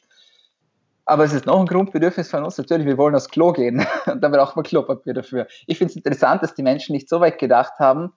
Aber 1.05 1.25
es 1.25 1.33
ist 1.33 1.47
noch 1.47 1.59
ein 1.59 1.67
Grundbedürfnis 1.67 2.31
von 2.31 2.45
uns. 2.45 2.59
Natürlich, 2.59 2.87
wir 2.87 2.99
wollen 2.99 3.15
aufs 3.15 3.29
Klo 3.29 3.53
gehen 3.53 3.87
und 4.07 4.23
dann 4.23 4.33
braucht 4.33 4.57
man 4.57 4.63
Klopapier 4.63 5.15
dafür. 5.15 5.47
Ich 5.67 5.79
finde 5.79 5.91
es 5.91 5.97
interessant, 5.97 6.43
dass 6.43 6.55
die 6.55 6.63
Menschen 6.63 6.93
nicht 6.93 7.09
so 7.09 7.21
weit 7.21 7.39
gedacht 7.39 7.73
haben, 7.79 8.13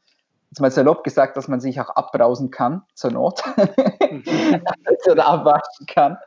jetzt 0.52 0.60
mal 0.60 0.70
salopp 0.70 1.04
gesagt, 1.04 1.38
dass 1.38 1.48
man 1.48 1.62
sich 1.62 1.80
auch 1.80 1.90
abbrausen 1.90 2.52
kann, 2.52 2.84
zur 2.94 3.12
Not, 3.12 3.42
oder 5.10 5.26
abwaschen 5.26 5.86
kann. 5.88 6.18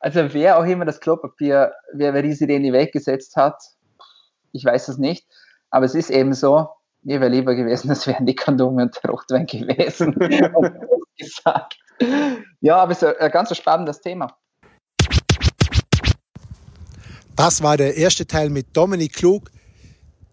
Also 0.00 0.32
wer 0.32 0.58
auch 0.58 0.64
immer 0.64 0.86
das 0.86 1.00
Klopapier, 1.00 1.72
wer, 1.92 2.14
wer 2.14 2.22
diese 2.22 2.44
Idee 2.44 2.56
in 2.56 2.62
die 2.62 2.72
Welt 2.72 2.92
gesetzt 2.92 3.36
hat, 3.36 3.60
ich 4.52 4.64
weiß 4.64 4.88
es 4.88 4.96
nicht. 4.96 5.26
Aber 5.70 5.84
es 5.84 5.94
ist 5.94 6.08
eben 6.08 6.32
so, 6.32 6.68
mir 7.02 7.20
wäre 7.20 7.30
lieber 7.30 7.54
gewesen, 7.54 7.88
das 7.88 8.06
wären 8.06 8.24
die 8.24 8.34
Kondome 8.34 8.84
und 8.84 8.98
der 9.02 9.10
Rotwein 9.10 9.44
gewesen. 9.46 10.14
ja, 12.60 12.76
aber 12.76 12.92
es 12.92 13.02
ist 13.02 13.20
ein 13.20 13.30
ganz 13.30 13.54
spannendes 13.54 14.00
Thema. 14.00 14.34
Das 17.36 17.62
war 17.62 17.76
der 17.76 17.96
erste 17.96 18.26
Teil 18.26 18.48
mit 18.48 18.74
Dominik 18.74 19.12
Klug. 19.14 19.50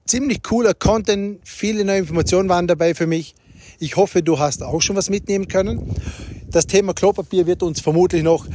Ziemlich 0.08 0.44
cooler 0.44 0.76
Content, 0.76 1.40
viele 1.44 1.84
neue 1.84 1.98
Informationen 1.98 2.48
waren 2.48 2.68
dabei 2.68 2.94
für 2.94 3.08
mich. 3.08 3.34
Ich 3.80 3.96
hoffe, 3.96 4.22
du 4.22 4.38
hast 4.38 4.62
auch 4.62 4.82
schon 4.82 4.96
was 4.96 5.10
mitnehmen 5.10 5.48
können. 5.48 5.96
Das 6.52 6.68
Thema 6.68 6.94
Klopapier 6.94 7.48
wird 7.48 7.64
uns 7.64 7.82
vermutlich 7.82 8.22
noch 8.22 8.46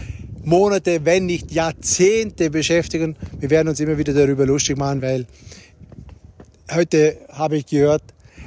Monate, 0.44 1.04
wenn 1.04 1.26
nicht 1.26 1.50
Jahrzehnte 1.50 2.50
beschäftigen. 2.50 3.16
Wir 3.40 3.50
werden 3.50 3.68
uns 3.68 3.80
immer 3.80 3.98
wieder 3.98 4.14
darüber 4.14 4.46
lustig 4.46 4.78
machen, 4.78 5.02
weil 5.02 5.26
heute 6.72 7.18
habe 7.28 7.56
ich 7.56 7.66
gehört, 7.66 8.02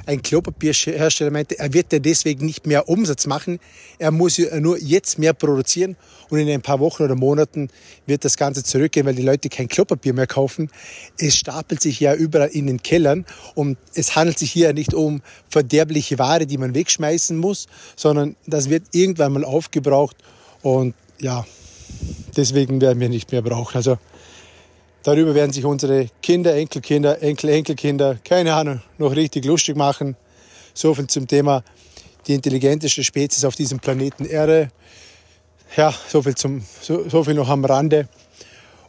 ein 0.06 0.22
Klopapierhersteller 0.22 1.30
meinte, 1.30 1.58
er 1.58 1.72
wird 1.72 1.92
ja 1.92 1.98
deswegen 1.98 2.46
nicht 2.46 2.66
mehr 2.66 2.88
Umsatz 2.88 3.26
machen. 3.26 3.58
Er 3.98 4.10
muss 4.10 4.36
ja 4.36 4.60
nur 4.60 4.78
jetzt 4.78 5.18
mehr 5.18 5.32
produzieren 5.32 5.96
und 6.30 6.38
in 6.38 6.48
ein 6.48 6.62
paar 6.62 6.80
Wochen 6.80 7.02
oder 7.02 7.14
Monaten 7.14 7.68
wird 8.06 8.24
das 8.24 8.36
Ganze 8.36 8.64
zurückgehen, 8.64 9.06
weil 9.06 9.14
die 9.14 9.22
Leute 9.22 9.48
kein 9.48 9.68
Klopapier 9.68 10.14
mehr 10.14 10.26
kaufen. 10.26 10.70
Es 11.18 11.36
stapelt 11.36 11.80
sich 11.80 12.00
ja 12.00 12.14
überall 12.14 12.48
in 12.48 12.66
den 12.66 12.82
Kellern 12.82 13.24
und 13.54 13.78
es 13.94 14.16
handelt 14.16 14.38
sich 14.38 14.52
hier 14.52 14.72
nicht 14.72 14.94
um 14.94 15.22
verderbliche 15.48 16.18
Ware, 16.18 16.46
die 16.46 16.58
man 16.58 16.74
wegschmeißen 16.74 17.36
muss, 17.36 17.66
sondern 17.96 18.36
das 18.46 18.70
wird 18.70 18.84
irgendwann 18.92 19.32
mal 19.32 19.44
aufgebraucht 19.44 20.16
und 20.62 20.94
ja, 21.20 21.46
deswegen 22.36 22.80
werden 22.80 23.00
wir 23.00 23.08
nicht 23.08 23.32
mehr 23.32 23.42
brauchen. 23.42 23.76
Also 23.76 23.98
Darüber 25.04 25.34
werden 25.34 25.52
sich 25.52 25.66
unsere 25.66 26.08
Kinder, 26.22 26.54
Enkelkinder, 26.54 27.22
Enkel, 27.22 27.50
Enkelkinder, 27.50 28.18
keine 28.24 28.54
Ahnung, 28.54 28.80
noch 28.96 29.14
richtig 29.14 29.44
lustig 29.44 29.76
machen. 29.76 30.16
So 30.72 30.94
viel 30.94 31.06
zum 31.08 31.28
Thema 31.28 31.62
die 32.26 32.32
intelligenteste 32.32 33.04
Spezies 33.04 33.44
auf 33.44 33.54
diesem 33.54 33.80
Planeten 33.80 34.24
Erde. 34.24 34.70
Ja, 35.76 35.94
so 36.08 36.22
viel, 36.22 36.34
zum, 36.34 36.62
so, 36.80 37.06
so 37.06 37.22
viel 37.22 37.34
noch 37.34 37.50
am 37.50 37.66
Rande. 37.66 38.08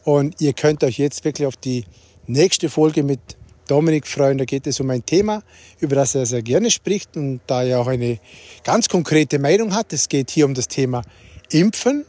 Und 0.05 0.39
ihr 0.39 0.53
könnt 0.53 0.85
euch 0.85 0.97
jetzt 0.97 1.25
wirklich 1.25 1.47
auf 1.47 1.57
die 1.57 1.83
nächste 2.27 2.69
Folge 2.69 3.03
mit 3.03 3.19
Dominik 3.67 4.07
freuen. 4.07 4.37
Da 4.37 4.45
geht 4.45 4.67
es 4.67 4.79
um 4.79 4.89
ein 4.91 5.05
Thema, 5.05 5.43
über 5.81 5.95
das 5.95 6.15
er 6.15 6.25
sehr 6.25 6.43
gerne 6.43 6.71
spricht 6.71 7.17
und 7.17 7.41
da 7.45 7.63
er 7.63 7.81
auch 7.81 7.87
eine 7.87 8.19
ganz 8.63 8.87
konkrete 8.87 9.37
Meinung 9.37 9.75
hat. 9.75 9.91
Es 9.91 10.07
geht 10.07 10.31
hier 10.31 10.45
um 10.45 10.53
das 10.53 10.69
Thema 10.69 11.01
Impfen 11.49 12.05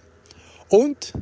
und 0.68 1.12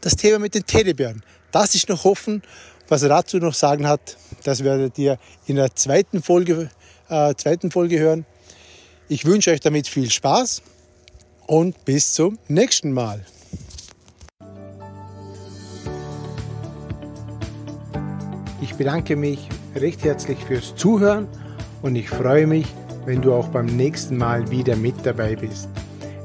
das 0.00 0.16
Thema 0.16 0.40
mit 0.40 0.56
den 0.56 0.66
Teddybären. 0.66 1.22
Das 1.54 1.76
ist 1.76 1.88
noch 1.88 2.04
offen. 2.04 2.42
Was 2.88 3.04
er 3.04 3.10
dazu 3.10 3.38
noch 3.38 3.54
sagen 3.54 3.86
hat, 3.86 4.16
das 4.42 4.64
werdet 4.64 4.98
ihr 4.98 5.18
in 5.46 5.54
der 5.54 5.72
zweiten 5.76 6.20
Folge, 6.20 6.68
äh, 7.08 7.32
zweiten 7.36 7.70
Folge 7.70 8.00
hören. 8.00 8.26
Ich 9.08 9.24
wünsche 9.24 9.52
euch 9.52 9.60
damit 9.60 9.86
viel 9.86 10.10
Spaß 10.10 10.62
und 11.46 11.84
bis 11.84 12.12
zum 12.12 12.40
nächsten 12.48 12.90
Mal. 12.90 13.24
Ich 18.60 18.74
bedanke 18.74 19.14
mich 19.14 19.48
recht 19.76 20.02
herzlich 20.02 20.38
fürs 20.44 20.74
Zuhören 20.74 21.28
und 21.82 21.94
ich 21.94 22.08
freue 22.08 22.48
mich, 22.48 22.66
wenn 23.04 23.22
du 23.22 23.32
auch 23.32 23.46
beim 23.46 23.66
nächsten 23.66 24.16
Mal 24.16 24.50
wieder 24.50 24.74
mit 24.74 24.96
dabei 25.04 25.36
bist. 25.36 25.68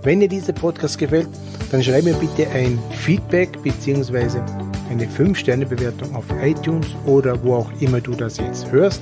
Wenn 0.01 0.21
dir 0.21 0.29
dieser 0.29 0.53
Podcast 0.53 0.97
gefällt, 0.97 1.29
dann 1.71 1.83
schreib 1.83 2.05
mir 2.05 2.15
bitte 2.15 2.49
ein 2.49 2.79
Feedback 3.05 3.61
bzw 3.61 4.41
eine 4.89 5.05
5-Sterne-Bewertung 5.05 6.15
auf 6.15 6.25
iTunes 6.41 6.87
oder 7.05 7.41
wo 7.43 7.55
auch 7.55 7.71
immer 7.79 8.01
du 8.01 8.11
das 8.11 8.37
jetzt 8.37 8.71
hörst. 8.71 9.01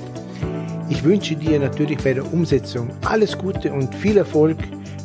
Ich 0.90 1.04
wünsche 1.04 1.36
dir 1.36 1.58
natürlich 1.58 1.98
bei 1.98 2.14
der 2.14 2.32
Umsetzung 2.32 2.88
alles 3.04 3.36
Gute 3.36 3.72
und 3.72 3.94
viel 3.94 4.16
Erfolg. 4.16 4.56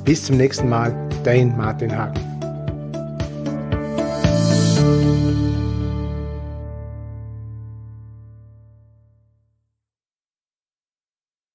Bis 0.06 0.26
zum 0.26 0.38
nächsten 0.38 0.70
Mal, 0.70 0.94
dein 1.24 1.56
Martin 1.58 1.96
Hagen. 1.96 2.33